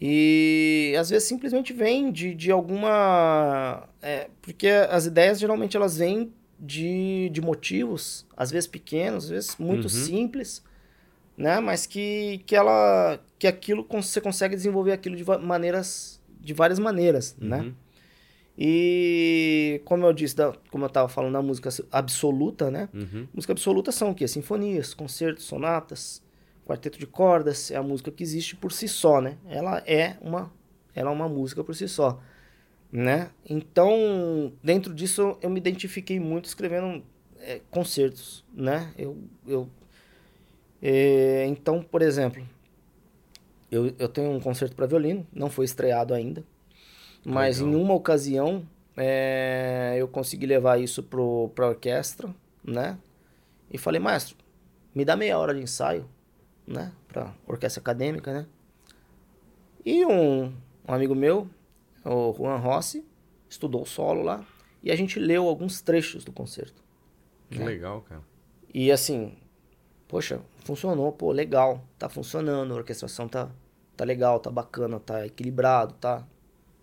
[0.00, 3.88] e às vezes simplesmente vem de, de alguma.
[4.00, 9.56] É, porque as ideias geralmente elas vêm de, de motivos, às vezes pequenos, às vezes
[9.58, 9.88] muito uhum.
[9.88, 10.62] simples,
[11.36, 11.58] né?
[11.58, 13.18] Mas que, que ela.
[13.38, 16.20] que aquilo você consegue desenvolver aquilo de maneiras.
[16.40, 17.58] de várias maneiras, né?
[17.58, 17.64] uhum.
[17.64, 17.72] né?
[18.60, 22.88] E como eu disse, da, como eu estava falando da música absoluta, né?
[22.92, 23.28] Uhum.
[23.32, 24.26] Música absoluta são o quê?
[24.26, 26.20] Sinfonias, concertos, sonatas,
[26.68, 29.38] Quarteto de cordas é a música que existe por si só, né?
[29.48, 30.52] Ela é uma,
[30.94, 32.20] ela é uma música por si só,
[32.92, 33.30] né?
[33.48, 37.02] Então, dentro disso, eu me identifiquei muito escrevendo
[37.40, 38.92] é, concertos, né?
[38.98, 39.16] Eu,
[39.46, 39.66] eu
[40.82, 42.46] é, então, por exemplo,
[43.72, 46.44] eu, eu tenho um concerto para violino, não foi estreado ainda,
[47.24, 47.72] mas Legal.
[47.72, 52.28] em uma ocasião é, eu consegui levar isso para a orquestra,
[52.62, 52.98] né?
[53.70, 54.36] E falei, maestro,
[54.94, 56.06] me dá meia hora de ensaio
[56.68, 56.92] né?
[57.08, 58.46] Pra orquestra acadêmica, né?
[59.84, 60.52] E um,
[60.86, 61.48] um amigo meu,
[62.04, 63.04] o Juan Rossi,
[63.48, 64.44] estudou solo lá.
[64.82, 66.82] E a gente leu alguns trechos do concerto.
[67.50, 67.64] Que né?
[67.64, 68.22] legal, cara.
[68.72, 69.36] E assim,
[70.06, 73.50] poxa, funcionou, pô, legal, tá funcionando, a orquestração tá,
[73.96, 76.26] tá legal, tá bacana, tá equilibrado, tá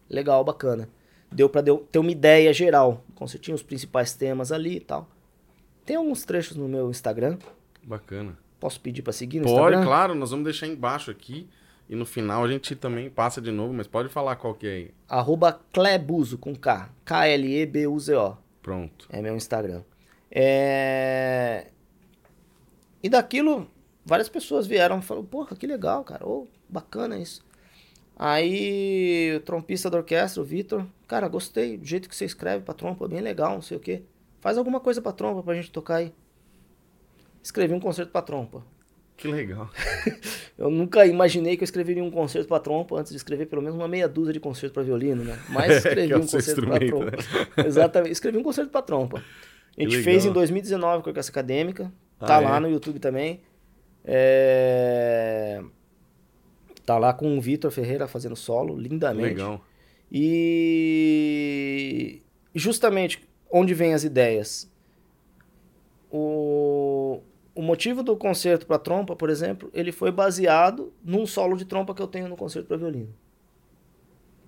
[0.09, 0.89] legal, bacana.
[1.31, 3.03] Deu pra deu, ter uma ideia geral.
[3.09, 5.07] O concertinho, os principais temas ali e tal.
[5.85, 7.37] Tem alguns trechos no meu Instagram.
[7.83, 8.37] Bacana.
[8.59, 9.77] Posso pedir para seguir no pode, Instagram?
[9.77, 10.15] Pode, claro.
[10.15, 11.47] Nós vamos deixar embaixo aqui.
[11.87, 14.71] E no final a gente também passa de novo, mas pode falar qual que é
[14.71, 14.91] aí.
[15.07, 16.89] Arroba Clebuzo, com K.
[17.05, 18.37] K-L-E-B-U-Z-O.
[18.61, 19.07] Pronto.
[19.11, 19.83] É meu Instagram.
[20.31, 21.67] É...
[23.03, 23.69] E daquilo,
[24.03, 26.27] várias pessoas vieram e falaram, porra, que legal, cara.
[26.27, 27.45] Oh, bacana isso.
[28.17, 32.73] Aí, o trompista da orquestra, o Vitor, cara, gostei do jeito que você escreve pra
[32.73, 34.03] trompa, bem legal, não sei o quê.
[34.39, 36.13] Faz alguma coisa pra trompa pra gente tocar aí
[37.45, 38.63] escrevi um concerto para trompa.
[39.15, 39.69] Que legal.
[40.57, 43.77] eu nunca imaginei que eu escreveria um concerto para trompa antes de escrever pelo menos
[43.77, 45.39] uma meia dúzia de concertos para violino, né?
[45.49, 47.11] Mas escrevi é um concerto para trompa.
[47.11, 47.17] Né?
[47.65, 49.23] Exatamente, escrevi um concerto para trompa.
[49.77, 52.45] A gente fez em 2019 com a Orquestra Acadêmica, ah, tá é?
[52.45, 53.41] lá no YouTube também.
[54.03, 55.61] É...
[56.85, 59.29] Tá lá com o Vitor Ferreira fazendo solo, lindamente.
[59.29, 59.63] Legal.
[60.11, 60.61] E
[62.53, 64.71] justamente onde vem as ideias?
[66.11, 66.84] O
[67.55, 71.95] o motivo do concerto para trompa, por exemplo, ele foi baseado num solo de trompa
[71.95, 73.15] que eu tenho no concerto para violino.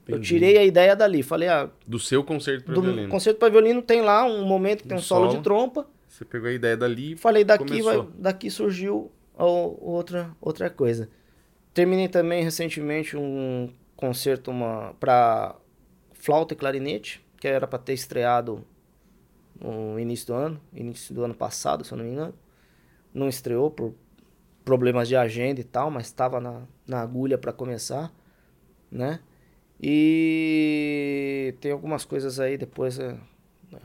[0.04, 0.18] Entendi.
[0.18, 3.10] Eu tirei a ideia dali, falei, ah, do seu concerto para violino.
[3.10, 5.88] concerto para violino tem lá um momento que tem um, solo, solo, de trompa.
[6.08, 7.16] Você pegou a ideia dali.
[7.16, 11.10] Falei daqui, vai, daqui surgiu outra outra coisa.
[11.74, 14.52] Terminei também recentemente um concerto
[15.00, 15.56] para
[16.14, 18.66] flauta e clarinete, que era para ter estreado
[19.60, 22.34] no início do ano, início do ano passado, se eu não me engano
[23.18, 23.94] não estreou por
[24.64, 28.12] problemas de agenda e tal, mas estava na, na agulha para começar,
[28.92, 29.20] né?
[29.82, 33.00] E tem algumas coisas aí depois.
[33.00, 33.16] É,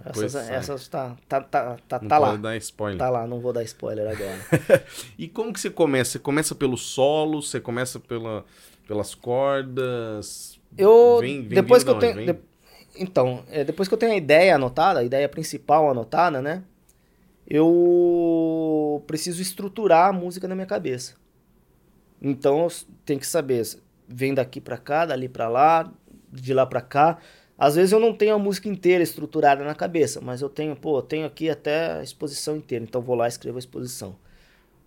[0.04, 2.36] essas, essas tá, tá, tá, tá, não tá lá.
[2.36, 2.98] dar spoiler.
[2.98, 4.84] Tá lá, não vou dar spoiler agora.
[5.18, 6.12] e como que você começa?
[6.12, 7.42] Você começa pelo solo?
[7.42, 8.44] Você começa pela,
[8.86, 10.58] pelas cordas?
[10.76, 11.18] Eu.
[11.20, 12.26] Vem, vem depois que eu tenho.
[12.26, 12.38] De,
[12.96, 16.62] então, é, depois que eu tenho a ideia anotada, a ideia principal anotada, né?
[17.54, 21.16] Eu preciso estruturar a música na minha cabeça.
[22.18, 22.72] Então eu
[23.04, 23.62] tenho que saber,
[24.08, 25.92] vem daqui para cá, dali para lá,
[26.32, 27.18] de lá para cá.
[27.58, 30.96] Às vezes eu não tenho a música inteira estruturada na cabeça, mas eu tenho, pô,
[30.96, 34.16] eu tenho aqui até a exposição inteira, então vou lá e escrevo a exposição.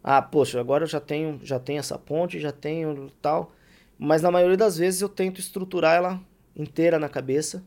[0.04, 3.52] Ah, poxa, agora eu já tenho, já tenho essa ponte, já tenho tal.
[4.00, 6.20] Mas na maioria das vezes eu tento estruturar ela
[6.56, 7.64] inteira na cabeça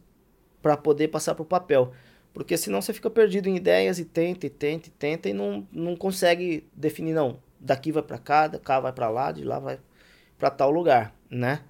[0.61, 1.93] para poder passar para o papel.
[2.33, 5.67] Porque senão você fica perdido em ideias e tenta, e tenta, e tenta e não,
[5.73, 7.39] não consegue definir, não.
[7.59, 9.79] Daqui vai para cá, da cá vai para lá, de lá vai
[10.39, 11.63] para tal lugar, né?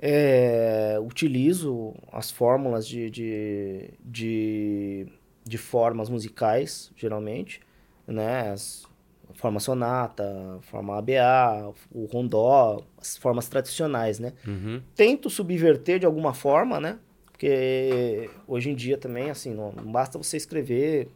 [0.00, 5.06] É, utilizo as fórmulas de, de, de,
[5.44, 7.60] de, formas musicais, geralmente,
[8.06, 8.50] né?
[8.50, 8.86] As,
[9.34, 14.32] forma sonata, forma ABA, o rondó, as formas tradicionais, né?
[14.46, 14.82] Uhum.
[14.94, 16.98] Tento subverter de alguma forma, né?
[17.38, 21.08] Porque hoje em dia também, assim, não, não basta você escrever.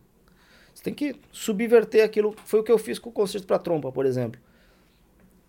[0.73, 2.33] Você tem que subverter aquilo.
[2.45, 4.41] Foi o que eu fiz com o concerto para trompa, por exemplo.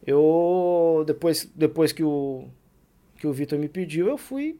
[0.03, 2.47] Eu, depois, depois que o,
[3.17, 4.59] que o Vitor me pediu, eu fui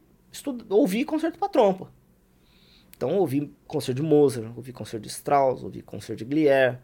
[0.70, 1.91] ouvir concerto para trompa.
[2.95, 6.80] Então, ouvi concerto de Mozart, ouvi concerto de Strauss, ouvi concerto de Glier,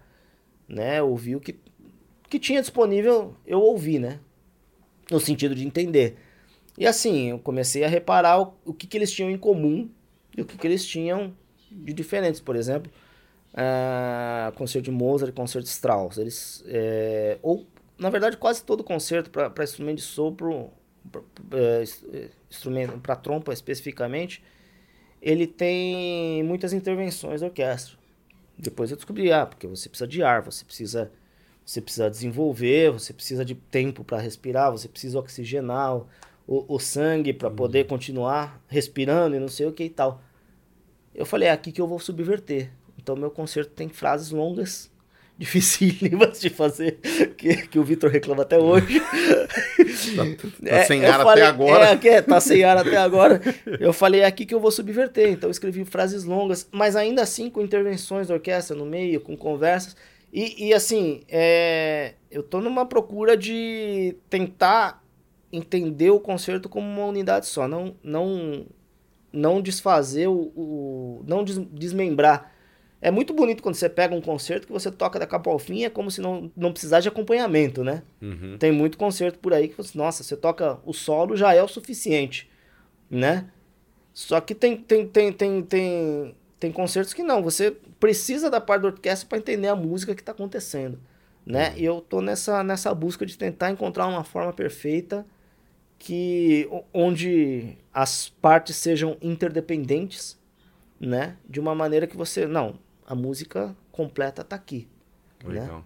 [0.68, 1.04] né?
[1.04, 1.56] Ouvi o que,
[2.28, 4.20] que tinha disponível, eu ouvi, né?
[5.12, 6.18] No sentido de entender.
[6.80, 9.90] E assim, eu comecei a reparar o, o que, que eles tinham em comum
[10.36, 11.36] e o que, que eles tinham
[11.70, 12.40] de diferentes.
[12.40, 12.90] Por exemplo,
[13.54, 16.18] uh, concerto de Mozart concerto de Strauss.
[16.18, 17.68] Eles, é, ou,
[17.98, 20.72] na verdade, quase todo concerto para instrumento de sopro,
[21.12, 21.22] pra,
[21.60, 21.84] é,
[22.50, 24.42] instrumento para trompa especificamente,
[25.22, 27.98] ele tem muitas intervenções da orquestra.
[28.58, 31.12] Depois eu descobri, ah, porque você precisa de ar, você precisa,
[31.66, 36.06] você precisa desenvolver, você precisa de tempo para respirar, você precisa oxigenar,
[36.50, 37.90] o, o sangue para poder uhum.
[37.90, 40.20] continuar respirando e não sei o que e tal.
[41.14, 42.72] Eu falei, é aqui que eu vou subverter.
[42.98, 44.92] Então meu concerto tem frases longas,
[45.38, 46.98] dificílimas de fazer,
[47.38, 49.00] que, que o Vitor reclama até hoje.
[50.16, 51.86] tá, tá é, sem ar falei, até agora.
[51.86, 53.40] É, é, tá sem ar até agora.
[53.80, 55.30] Eu falei, é aqui que eu vou subverter.
[55.30, 59.38] Então eu escrevi frases longas, mas ainda assim com intervenções da orquestra no meio, com
[59.38, 59.96] conversas.
[60.34, 65.04] E, e assim, é, eu tô numa procura de tentar
[65.52, 68.66] entender o concerto como uma unidade só, não não
[69.32, 72.54] não desfazer o, o não des, desmembrar.
[73.02, 75.86] É muito bonito quando você pega um concerto que você toca da capa ao fim,
[75.86, 78.04] é como se não, não precisasse de acompanhamento, né?
[78.22, 78.58] Uhum.
[78.58, 81.68] Tem muito concerto por aí que você, nossa, você toca o solo já é o
[81.68, 82.50] suficiente,
[83.10, 83.50] né?
[84.14, 88.82] Só que tem tem tem tem tem, tem concertos que não, você precisa da parte
[88.82, 91.00] da orquestra para entender a música que está acontecendo,
[91.46, 91.70] né?
[91.70, 91.78] Uhum.
[91.78, 95.26] E eu tô nessa nessa busca de tentar encontrar uma forma perfeita
[96.00, 100.40] que onde as partes sejam interdependentes,
[101.00, 101.38] né?
[101.48, 104.88] De uma maneira que você não, a música completa está aqui.
[105.44, 105.62] Né?
[105.62, 105.78] Legal.
[105.78, 105.84] Né?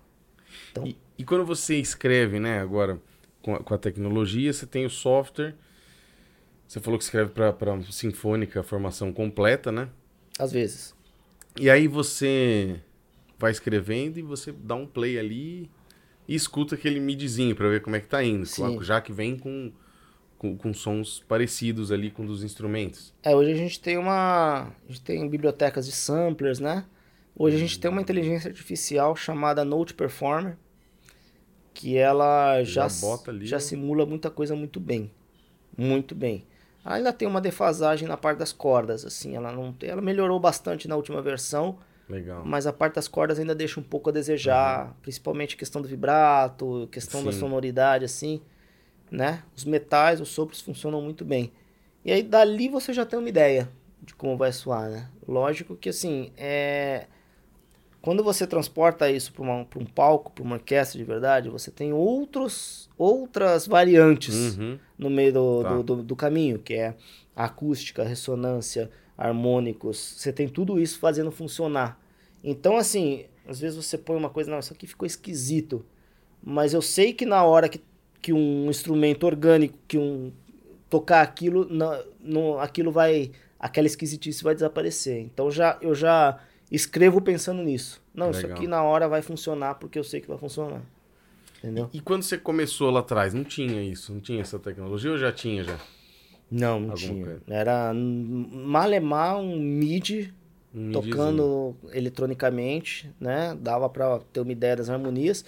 [0.71, 2.59] Então, e, e, quando você escreve, né?
[2.59, 3.01] Agora
[3.41, 5.55] com a, com a, tecnologia, você tem o software.
[6.67, 9.89] Você falou que escreve para sinfônica formação completa, né?
[10.37, 10.95] Às vezes.
[11.59, 12.79] E aí você
[13.37, 15.69] vai escrevendo e você dá um play ali
[16.27, 18.45] e escuta aquele midzinho para ver como é que tá indo.
[18.45, 18.81] Sim.
[18.81, 19.71] Já que vem com
[20.43, 23.13] com, com, sons parecidos ali com dos instrumentos.
[23.23, 24.63] É, hoje a gente tem uma.
[24.67, 26.83] A gente tem bibliotecas de samplers, né?
[27.33, 30.57] Hoje a gente tem uma inteligência artificial chamada Note Performer,
[31.73, 35.09] que ela já, já, ali, já simula muita coisa muito bem.
[35.77, 36.45] Muito bem.
[36.83, 40.97] Ainda tem uma defasagem na parte das cordas, assim, ela não ela melhorou bastante na
[40.97, 41.77] última versão.
[42.09, 42.43] Legal.
[42.45, 44.93] Mas a parte das cordas ainda deixa um pouco a desejar, uhum.
[45.01, 47.27] principalmente questão do vibrato, questão Sim.
[47.27, 48.41] da sonoridade, assim
[49.13, 49.43] né?
[49.55, 51.51] Os metais, os sopros funcionam muito bem.
[52.03, 53.69] E aí dali você já tem uma ideia
[54.01, 55.07] de como vai soar, né?
[55.27, 57.05] Lógico que assim, é...
[58.01, 62.89] quando você transporta isso para um palco, para uma orquestra de verdade, você tem outros,
[62.97, 64.79] outras variantes uhum.
[64.97, 65.69] no meio do, tá.
[65.75, 66.95] do, do, do, caminho, que é
[67.35, 69.97] acústica, ressonância, harmônicos.
[70.17, 72.01] Você tem tudo isso fazendo funcionar.
[72.43, 75.85] Então, assim, às vezes você põe uma coisa, não, isso aqui ficou esquisito.
[76.43, 77.79] Mas eu sei que na hora que
[78.23, 80.31] que um instrumento orgânico, que um
[80.89, 85.19] tocar aquilo, não, não, aquilo vai, aquela esquisitice vai desaparecer.
[85.19, 86.39] Então já eu já
[86.71, 88.01] escrevo pensando nisso.
[88.15, 88.41] Não, Legal.
[88.41, 90.81] isso aqui na hora vai funcionar porque eu sei que vai funcionar.
[91.57, 91.89] Entendeu?
[91.91, 95.17] E, e, quando você começou lá atrás, não tinha isso, não tinha essa tecnologia ou
[95.17, 95.77] já tinha já?
[96.49, 97.25] Não, não Alguma tinha.
[97.25, 97.41] Coisa?
[97.47, 100.33] Era malemar um MIDI
[100.73, 103.57] um tocando eletronicamente, né?
[103.59, 105.43] Dava para ter uma ideia das harmonias.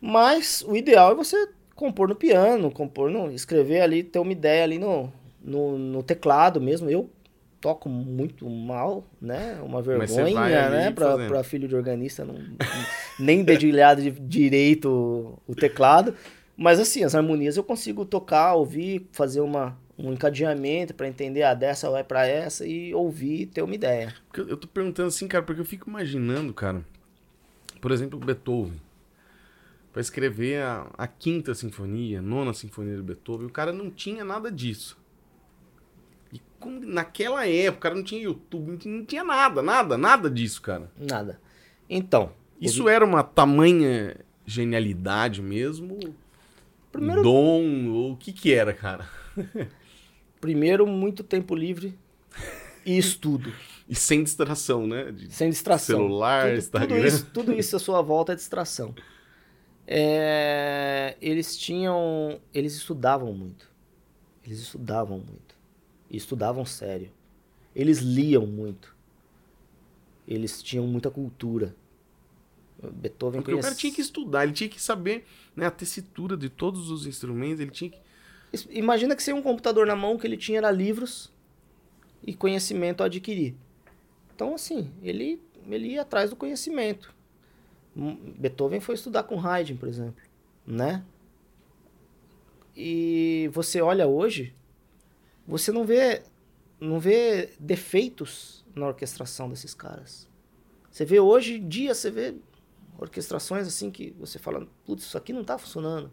[0.00, 3.30] Mas o ideal é você compor no piano, compor no.
[3.30, 5.12] escrever ali, ter uma ideia ali no,
[5.42, 6.88] no, no teclado mesmo.
[6.88, 7.10] Eu
[7.60, 9.58] toco muito mal, né?
[9.62, 10.90] Uma vergonha, né?
[10.90, 12.36] Pra, pra, filho de organista, não,
[13.18, 16.14] nem dedilhado de direito o teclado.
[16.56, 21.50] Mas assim, as harmonias eu consigo tocar, ouvir, fazer uma, um encadeamento para entender a
[21.50, 24.14] ah, dessa vai para essa e ouvir e ter uma ideia.
[24.36, 26.84] Eu tô perguntando assim, cara, porque eu fico imaginando, cara,
[27.80, 28.80] por exemplo, Beethoven.
[29.94, 33.46] Para escrever a, a, quinta sinfonia, a nona sinfonia de Beethoven.
[33.46, 34.98] O cara não tinha nada disso.
[36.32, 40.60] E com, naquela época, o cara não tinha YouTube, não tinha nada, nada, nada disso,
[40.60, 40.90] cara.
[40.98, 41.40] Nada.
[41.88, 42.32] Então.
[42.60, 45.96] Isso era uma tamanha genialidade mesmo?
[46.90, 47.22] Primeiro...
[47.22, 47.86] Dom?
[47.90, 49.08] Ou o que que era, cara?
[50.40, 51.96] Primeiro, muito tempo livre
[52.84, 53.52] e estudo.
[53.88, 55.12] E sem distração, né?
[55.12, 55.98] De sem distração.
[55.98, 56.96] Celular, tudo, Instagram.
[56.96, 58.92] Tudo isso, tudo isso à sua volta é distração.
[59.86, 62.40] É, eles tinham.
[62.52, 63.70] Eles estudavam muito.
[64.44, 65.54] Eles estudavam muito.
[66.10, 67.10] E estudavam sério.
[67.74, 68.94] Eles liam muito.
[70.26, 71.74] Eles tinham muita cultura.
[72.82, 73.66] Beethoven Porque conhece...
[73.66, 75.24] o cara tinha que estudar, ele tinha que saber
[75.54, 77.98] né, a tessitura de todos os instrumentos, ele tinha que...
[78.70, 81.32] Imagina que sem um computador na mão, que ele tinha era livros
[82.22, 83.54] e conhecimento a adquirir.
[84.34, 87.13] Então, assim, ele, ele ia atrás do conhecimento.
[87.94, 90.22] Beethoven foi estudar com Haydn, por exemplo,
[90.66, 91.04] né?
[92.76, 94.54] E você olha hoje,
[95.46, 96.22] você não vê
[96.80, 100.28] não vê defeitos na orquestração desses caras.
[100.90, 102.34] Você vê hoje em dia, você vê
[102.98, 106.10] orquestrações assim que você fala, putz, isso aqui não tá funcionando.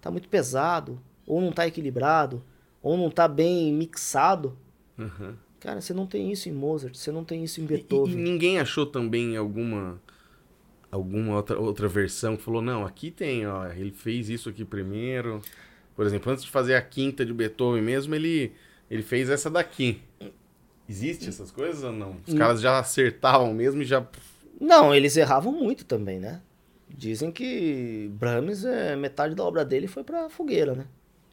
[0.00, 2.42] Tá muito pesado, ou não tá equilibrado,
[2.82, 4.58] ou não tá bem mixado.
[4.98, 5.34] Uhum.
[5.60, 8.14] Cara, você não tem isso em Mozart, você não tem isso em Beethoven.
[8.14, 10.00] E, e ninguém achou também alguma
[10.92, 15.40] alguma outra, outra versão que falou, não, aqui tem, ó, ele fez isso aqui primeiro.
[15.96, 18.52] Por exemplo, antes de fazer a quinta de Beethoven mesmo, ele,
[18.90, 20.02] ele fez essa daqui.
[20.88, 22.18] Existe essas coisas ou não?
[22.26, 24.06] Os caras já acertavam mesmo e já.
[24.60, 26.42] Não, eles erravam muito também, né?
[26.88, 30.86] Dizem que Brahms, é, metade da obra dele foi pra fogueira, né?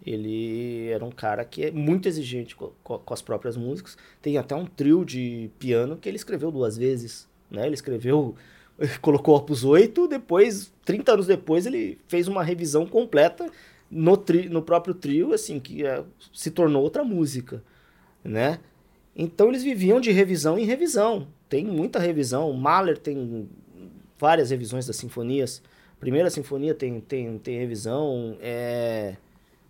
[0.06, 3.98] Ele era um cara que é muito exigente com, com, as próprias músicas.
[4.22, 7.66] Tem até um trio de piano que ele escreveu duas vezes, né?
[7.66, 8.36] Ele escreveu
[9.02, 13.50] colocou Opus 8, depois, 30 anos depois, ele fez uma revisão completa
[13.90, 16.04] no, tri, no próprio trio, assim, que é,
[16.34, 17.64] se tornou outra música,
[18.24, 18.60] né?
[19.16, 21.28] Então eles viviam de revisão em revisão.
[21.50, 22.54] Tem muita revisão.
[22.54, 23.50] Mahler tem
[24.18, 25.62] várias revisões das sinfonias.
[26.00, 28.38] Primeira sinfonia tem, tem, tem revisão.
[28.40, 29.16] É...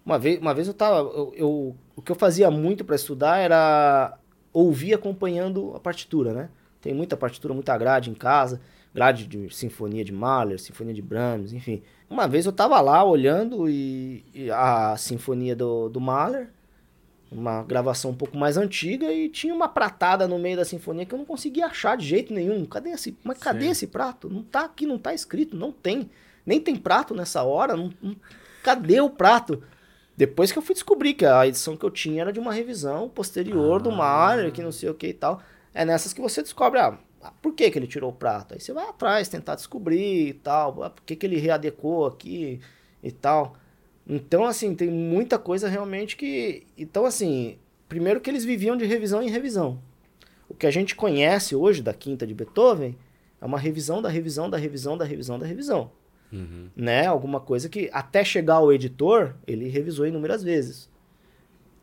[0.05, 0.97] Uma, vez, uma vez eu tava.
[0.97, 4.17] Eu, eu o que eu fazia muito para estudar era
[4.53, 6.49] ouvir acompanhando a partitura, né?
[6.79, 8.61] Tem muita partitura, muita grade em casa
[8.93, 11.81] grade de sinfonia de Mahler, sinfonia de Brahms, enfim.
[12.09, 16.49] Uma vez eu estava lá olhando e, e, a sinfonia do, do Mahler,
[17.31, 21.13] uma gravação um pouco mais antiga, e tinha uma pratada no meio da sinfonia que
[21.13, 22.65] eu não conseguia achar de jeito nenhum.
[22.65, 24.27] Cadê esse, mas cadê esse prato?
[24.27, 26.09] Não tá aqui, não tá escrito, não tem.
[26.45, 28.15] Nem tem prato nessa hora, não, não,
[28.63, 29.61] cadê o prato?
[30.17, 33.07] Depois que eu fui descobrir que a edição que eu tinha era de uma revisão
[33.07, 33.83] posterior ah.
[33.83, 35.41] do Mahler, que não sei o que e tal.
[35.73, 38.53] É nessas que você descobre, ah, ah, por que, que ele tirou o prato?
[38.53, 40.83] Aí você vai atrás, tentar descobrir e tal.
[40.83, 42.59] Ah, por que, que ele readecou aqui
[43.03, 43.55] e tal.
[44.07, 46.65] Então, assim, tem muita coisa realmente que.
[46.77, 47.57] Então, assim,
[47.87, 49.79] primeiro que eles viviam de revisão em revisão.
[50.47, 52.97] O que a gente conhece hoje da quinta de Beethoven
[53.39, 55.91] é uma revisão da revisão da revisão da revisão da revisão.
[56.31, 56.69] Uhum.
[56.75, 57.05] Né?
[57.05, 60.89] Alguma coisa que até chegar ao editor, ele revisou inúmeras vezes.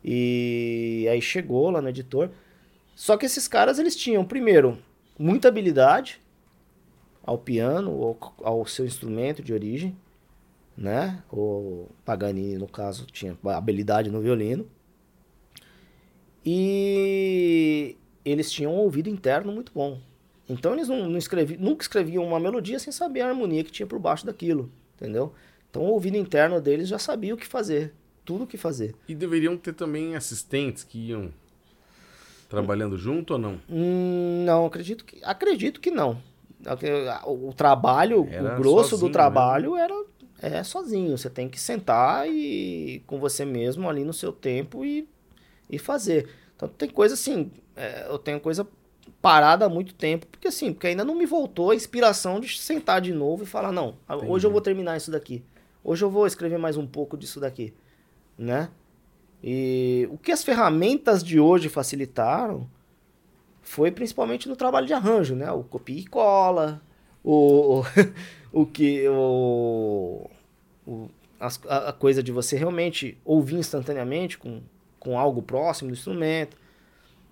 [0.03, 2.29] E aí chegou lá no editor.
[2.95, 4.77] Só que esses caras, eles tinham, primeiro,
[5.17, 6.21] muita habilidade
[7.23, 9.97] ao piano ou ao seu instrumento de origem,
[10.77, 11.23] né?
[11.31, 14.67] O Paganini, no caso, tinha habilidade no violino.
[16.45, 19.99] E eles tinham um ouvido interno muito bom.
[20.47, 21.19] Então eles não, não
[21.59, 25.33] nunca escreviam uma melodia sem saber a harmonia que tinha por baixo daquilo, entendeu?
[25.69, 27.93] Então o ouvido interno deles já sabia o que fazer,
[28.23, 28.95] tudo o que fazer.
[29.09, 31.33] E deveriam ter também assistentes que iam
[32.49, 33.59] Trabalhando junto ou não?
[33.69, 36.21] Hum, não, acredito que, acredito que não.
[37.25, 39.77] O, trabalho, era o grosso do trabalho mesmo.
[39.77, 40.05] era
[40.41, 41.17] é sozinho.
[41.17, 45.07] Você tem que sentar e com você mesmo ali no seu tempo e,
[45.69, 46.29] e fazer.
[46.55, 48.67] Então tem coisa assim, é, eu tenho coisa
[49.21, 53.01] parada há muito tempo, porque assim, porque ainda não me voltou a inspiração de sentar
[53.01, 54.31] de novo e falar, não, Entendi.
[54.31, 55.43] hoje eu vou terminar isso daqui.
[55.83, 57.73] Hoje eu vou escrever mais um pouco disso daqui,
[58.37, 58.69] né?
[59.43, 62.69] E o que as ferramentas de hoje facilitaram
[63.61, 65.51] foi principalmente no trabalho de arranjo, né?
[65.51, 66.81] O copia e cola,
[67.23, 67.83] o,
[68.51, 70.29] o, que o,
[70.85, 71.09] o
[71.39, 74.61] a, a, coisa de você realmente ouvir instantaneamente com,
[74.99, 76.57] com algo próximo do instrumento.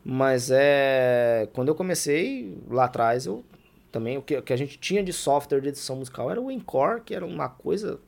[0.03, 3.43] Mas é quando eu comecei lá atrás, eu
[3.91, 6.51] também o que, o que a gente tinha de software de edição musical era o
[6.51, 7.99] Encore, que era uma coisa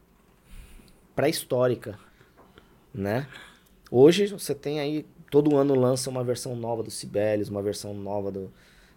[1.16, 1.98] pré-histórica,
[2.94, 3.26] né?
[3.90, 8.32] Hoje você tem aí, todo ano lança uma versão nova do Sibelius, uma versão nova
[8.32, 8.52] do,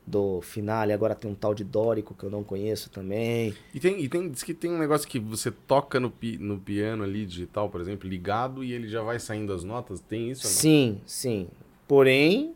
[0.06, 0.92] do finale.
[0.92, 3.54] Agora tem um tal de Dórico que eu não conheço também.
[3.72, 6.58] E tem, e tem diz que tem um negócio que você toca no, pi, no
[6.58, 10.00] piano ali, digital, por exemplo, ligado, e ele já vai saindo as notas.
[10.00, 10.46] Tem isso?
[10.46, 11.48] Sim, sim.
[11.86, 12.54] Porém,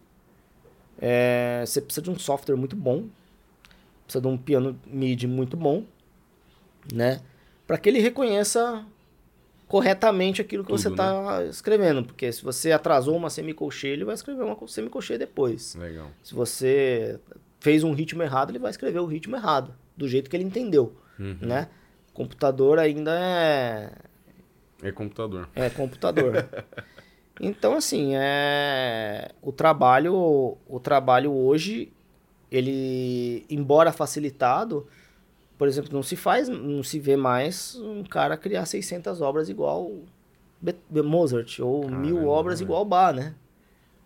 [0.99, 3.05] é, você precisa de um software muito bom,
[4.05, 5.85] precisa de um piano MIDI muito bom,
[6.93, 7.21] né?
[7.67, 8.85] Para que ele reconheça
[9.67, 11.49] corretamente aquilo que Tudo, você está né?
[11.49, 12.05] escrevendo.
[12.05, 15.75] Porque se você atrasou uma semicolcheia, ele vai escrever uma semicolcheia depois.
[15.75, 16.11] Legal.
[16.23, 17.19] Se você
[17.61, 20.95] fez um ritmo errado, ele vai escrever o ritmo errado, do jeito que ele entendeu,
[21.19, 21.39] uhum.
[21.41, 21.69] né?
[22.13, 23.91] Computador ainda é...
[24.83, 25.49] É computador.
[25.55, 26.47] É computador.
[27.41, 29.31] então, assim, é...
[29.41, 31.91] o trabalho o trabalho hoje,
[32.51, 34.87] ele, embora facilitado,
[35.57, 39.91] por exemplo, não se faz, não se vê mais um cara criar 600 obras igual
[40.91, 42.65] Mozart ou Caramba, mil obras né?
[42.65, 43.35] igual Bach, né?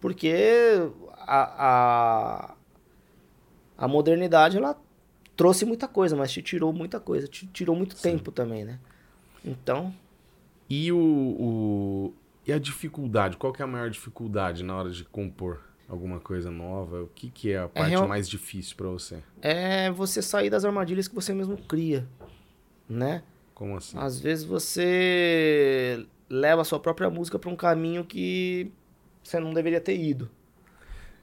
[0.01, 0.34] Porque
[1.26, 2.55] a, a,
[3.76, 4.78] a, modernidade ela
[5.36, 8.11] trouxe muita coisa, mas te tirou muita coisa, te tirou muito Sim.
[8.11, 8.78] tempo também, né?
[9.44, 9.92] Então.
[10.68, 12.14] E o, o,
[12.46, 13.36] e a dificuldade?
[13.36, 15.61] Qual que é a maior dificuldade na hora de compor?
[15.89, 17.03] Alguma coisa nova?
[17.03, 18.07] O que, que é a é parte é real...
[18.07, 19.22] mais difícil para você?
[19.41, 22.07] É você sair das armadilhas que você mesmo cria,
[22.89, 23.22] né?
[23.55, 23.97] Como assim?
[23.99, 28.70] Às vezes você leva a sua própria música para um caminho que
[29.22, 30.30] você não deveria ter ido.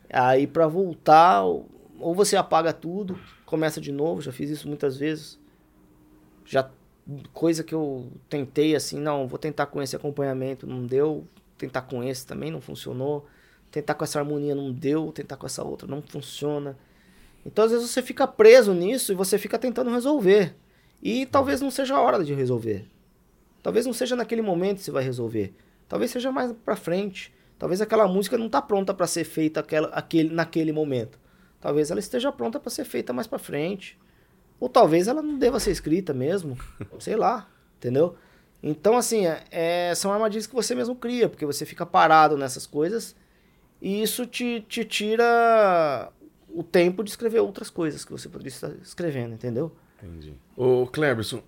[0.09, 5.39] Aí para voltar, ou você apaga tudo, começa de novo, já fiz isso muitas vezes.
[6.43, 6.69] Já
[7.33, 12.03] coisa que eu tentei assim, não, vou tentar com esse acompanhamento, não deu, tentar com
[12.03, 13.27] esse também não funcionou
[13.75, 16.77] tentar com essa harmonia não deu, tentar com essa outra não funciona.
[17.45, 20.55] Então às vezes você fica preso nisso e você fica tentando resolver.
[21.03, 22.85] E talvez não seja a hora de resolver.
[23.61, 25.53] Talvez não seja naquele momento que você vai resolver.
[25.89, 27.33] Talvez seja mais para frente.
[27.59, 31.19] Talvez aquela música não está pronta para ser feita aquela, aquele, naquele momento.
[31.59, 33.99] Talvez ela esteja pronta para ser feita mais para frente.
[34.57, 36.57] Ou talvez ela não deva ser escrita mesmo.
[36.97, 38.15] Sei lá, entendeu?
[38.63, 42.65] Então, assim, é, é, são armadilhas que você mesmo cria, porque você fica parado nessas
[42.65, 43.15] coisas
[43.85, 46.11] e isso te, te tira
[46.49, 49.71] o tempo de escrever outras coisas que você poderia estar escrevendo, entendeu?
[50.01, 50.33] Entendi.
[50.57, 51.43] Ô, Cleberson,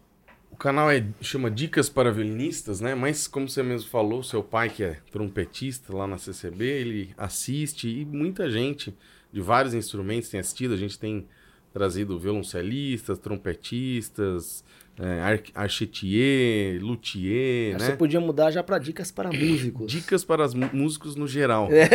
[0.51, 2.93] o canal é, chama Dicas para Violinistas, né?
[2.93, 7.89] Mas, como você mesmo falou, seu pai, que é trompetista lá na CCB, ele assiste
[7.89, 8.95] e muita gente
[9.33, 10.75] de vários instrumentos tem assistido.
[10.75, 11.27] A gente tem
[11.73, 14.63] trazido violoncelistas, trompetistas,
[14.99, 17.85] é, archetier, luthier, né?
[17.85, 19.91] Você podia mudar já para dicas para músicos.
[19.91, 21.69] Dicas para os músicos no geral.
[21.71, 21.87] É.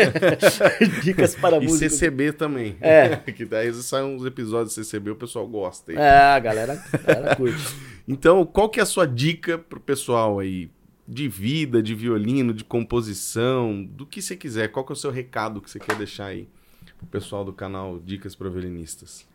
[1.03, 1.83] dicas para músicos.
[1.83, 2.77] E CCB também.
[2.81, 3.17] É.
[3.33, 5.91] que daí saem uns episódios de CCB, o pessoal gosta.
[5.91, 5.99] Aí.
[5.99, 7.75] É, a galera, a galera curte.
[8.07, 10.71] então, qual que é a sua dica pro pessoal aí?
[11.07, 14.69] De vida, de violino, de composição, do que você quiser.
[14.69, 16.49] Qual que é o seu recado que você quer deixar aí
[16.97, 19.27] pro pessoal do canal Dicas para Violinistas?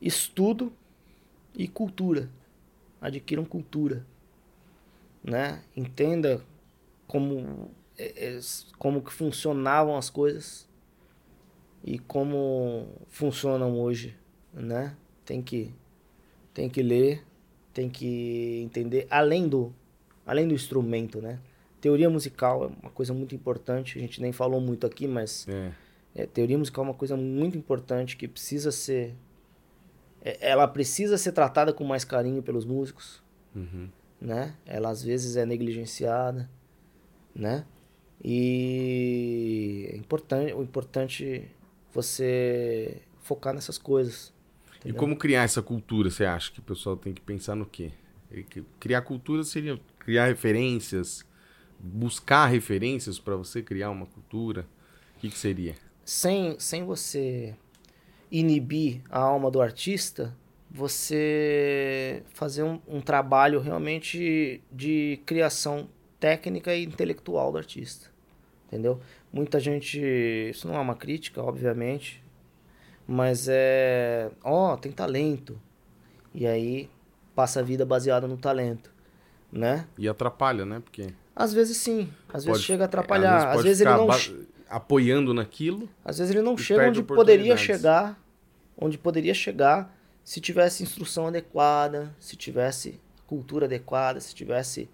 [0.00, 0.72] Estudo
[1.54, 2.28] e cultura
[3.00, 4.04] adquiram cultura,
[5.22, 5.62] né?
[5.76, 6.42] Entenda
[7.06, 8.40] como é, é,
[8.78, 10.68] como que funcionavam as coisas
[11.84, 14.16] e como funcionam hoje,
[14.52, 14.96] né?
[15.24, 15.72] Tem que
[16.52, 17.24] tem que ler,
[17.72, 19.72] tem que entender além do
[20.26, 21.38] além do instrumento, né?
[21.80, 25.72] Teoria musical é uma coisa muito importante, a gente nem falou muito aqui, mas é.
[26.14, 29.14] É, teoria musical é uma coisa muito importante que precisa ser
[30.22, 33.22] ela precisa ser tratada com mais carinho pelos músicos,
[33.54, 33.88] uhum.
[34.20, 34.54] né?
[34.66, 36.48] Ela às vezes é negligenciada,
[37.34, 37.64] né?
[38.22, 41.48] E é importante, o importante
[41.92, 44.32] você focar nessas coisas.
[44.78, 44.96] Entendeu?
[44.96, 46.10] E como criar essa cultura?
[46.10, 47.92] Você acha que o pessoal tem que pensar no quê?
[48.78, 51.24] Criar cultura seria criar referências,
[51.78, 54.66] buscar referências para você criar uma cultura.
[55.16, 55.74] O que, que seria?
[56.04, 57.54] Sem, sem você
[58.30, 60.34] inibir a alma do artista,
[60.70, 65.88] você fazer um, um, trabalho realmente de criação
[66.20, 68.10] técnica e intelectual do artista.
[68.66, 69.00] Entendeu?
[69.32, 69.98] Muita gente.
[70.50, 72.22] Isso não é uma crítica, obviamente.
[73.06, 74.30] Mas é.
[74.44, 75.58] Ó, oh, tem talento.
[76.34, 76.90] E aí
[77.34, 78.92] passa a vida baseada no talento.
[79.50, 79.86] Né?
[79.96, 80.80] E atrapalha, né?
[80.80, 81.14] Porque.
[81.34, 82.12] Às vezes sim.
[82.28, 83.36] Às pode, vezes chega a atrapalhar.
[83.36, 84.06] Às vezes, às vezes ele não
[84.68, 85.88] apoiando naquilo.
[86.04, 88.20] Às vezes ele não chega onde poderia chegar,
[88.76, 94.88] onde poderia chegar se tivesse instrução adequada, se tivesse cultura adequada, se tivesse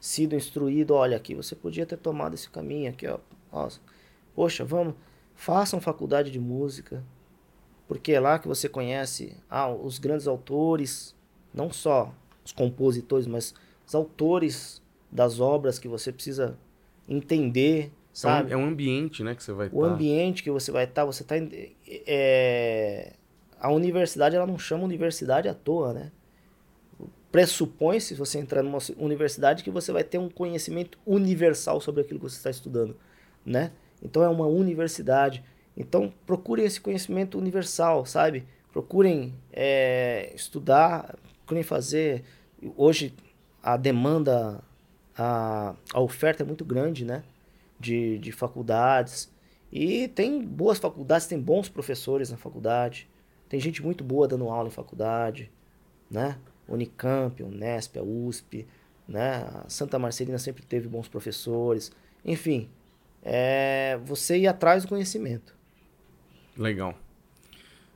[0.00, 3.18] sido instruído, olha aqui, você podia ter tomado esse caminho aqui, ó.
[3.52, 3.80] Nossa.
[4.34, 4.94] Poxa, vamos,
[5.36, 7.04] façam faculdade de música,
[7.86, 11.14] porque é lá que você conhece ah, os grandes autores,
[11.54, 12.12] não só
[12.44, 13.54] os compositores, mas
[13.86, 16.58] os autores das obras que você precisa
[17.08, 18.52] entender, Sabe?
[18.52, 19.78] É um ambiente, né, que você vai estar.
[19.78, 19.88] O tá...
[19.88, 21.34] ambiente que você vai estar, tá, você está
[22.06, 23.14] é,
[23.62, 26.10] a universidade ela não chama universidade à toa, né?
[27.30, 32.18] Pressupõe-se, se você entrar numa universidade, que você vai ter um conhecimento universal sobre aquilo
[32.18, 32.96] que você está estudando,
[33.46, 33.70] né?
[34.02, 35.44] Então é uma universidade.
[35.76, 38.44] Então procurem esse conhecimento universal, sabe?
[38.72, 42.24] Procurem é, estudar, procurem fazer.
[42.76, 43.14] Hoje
[43.62, 44.60] a demanda,
[45.16, 47.22] a, a oferta é muito grande, né?
[47.82, 49.32] De, de faculdades.
[49.72, 53.08] E tem boas faculdades, tem bons professores na faculdade.
[53.48, 55.50] Tem gente muito boa dando aula em faculdade,
[56.10, 56.38] né?
[56.68, 58.66] Unicamp, Unesp, a USP,
[59.08, 59.46] né?
[59.64, 61.90] A Santa Marcelina sempre teve bons professores.
[62.24, 62.68] Enfim,
[63.22, 65.54] é você ir atrás do conhecimento.
[66.56, 66.94] Legal.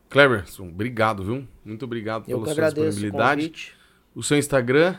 [0.09, 1.47] Cleberson, obrigado, viu?
[1.65, 3.75] Muito obrigado Eu pela sua disponibilidade.
[4.15, 4.97] O, o seu Instagram?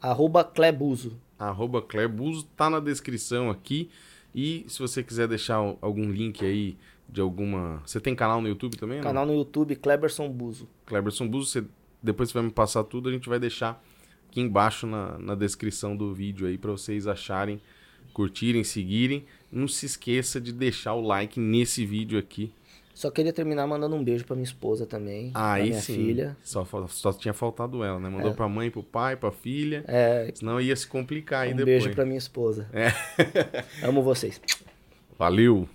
[0.00, 1.18] Arroba Clebuso.
[1.38, 3.90] Arroba Clebuso, tá na descrição aqui.
[4.34, 6.76] E se você quiser deixar algum link aí
[7.08, 7.82] de alguma.
[7.86, 9.00] Você tem canal no YouTube também?
[9.00, 9.34] Canal não?
[9.34, 10.68] no YouTube, Cleberson Buzo.
[10.84, 11.64] Cleberson Buzo, você...
[12.02, 13.82] depois você vai me passar tudo, a gente vai deixar
[14.28, 17.60] aqui embaixo na, na descrição do vídeo aí para vocês acharem,
[18.12, 19.24] curtirem, seguirem.
[19.50, 22.52] Não se esqueça de deixar o like nesse vídeo aqui
[22.98, 25.30] só queria terminar mandando um beijo pra minha esposa também.
[25.32, 25.94] Aí minha sim.
[25.94, 26.36] filha.
[26.42, 28.08] Só, só tinha faltado ela, né?
[28.08, 28.34] Mandou é.
[28.34, 29.84] pra mãe, pro pai, pra filha.
[29.86, 30.28] É.
[30.34, 31.76] Senão ia se complicar aí um depois.
[31.76, 32.68] Um beijo pra minha esposa.
[32.72, 32.88] É.
[33.86, 34.40] Amo vocês.
[35.16, 35.68] Valeu.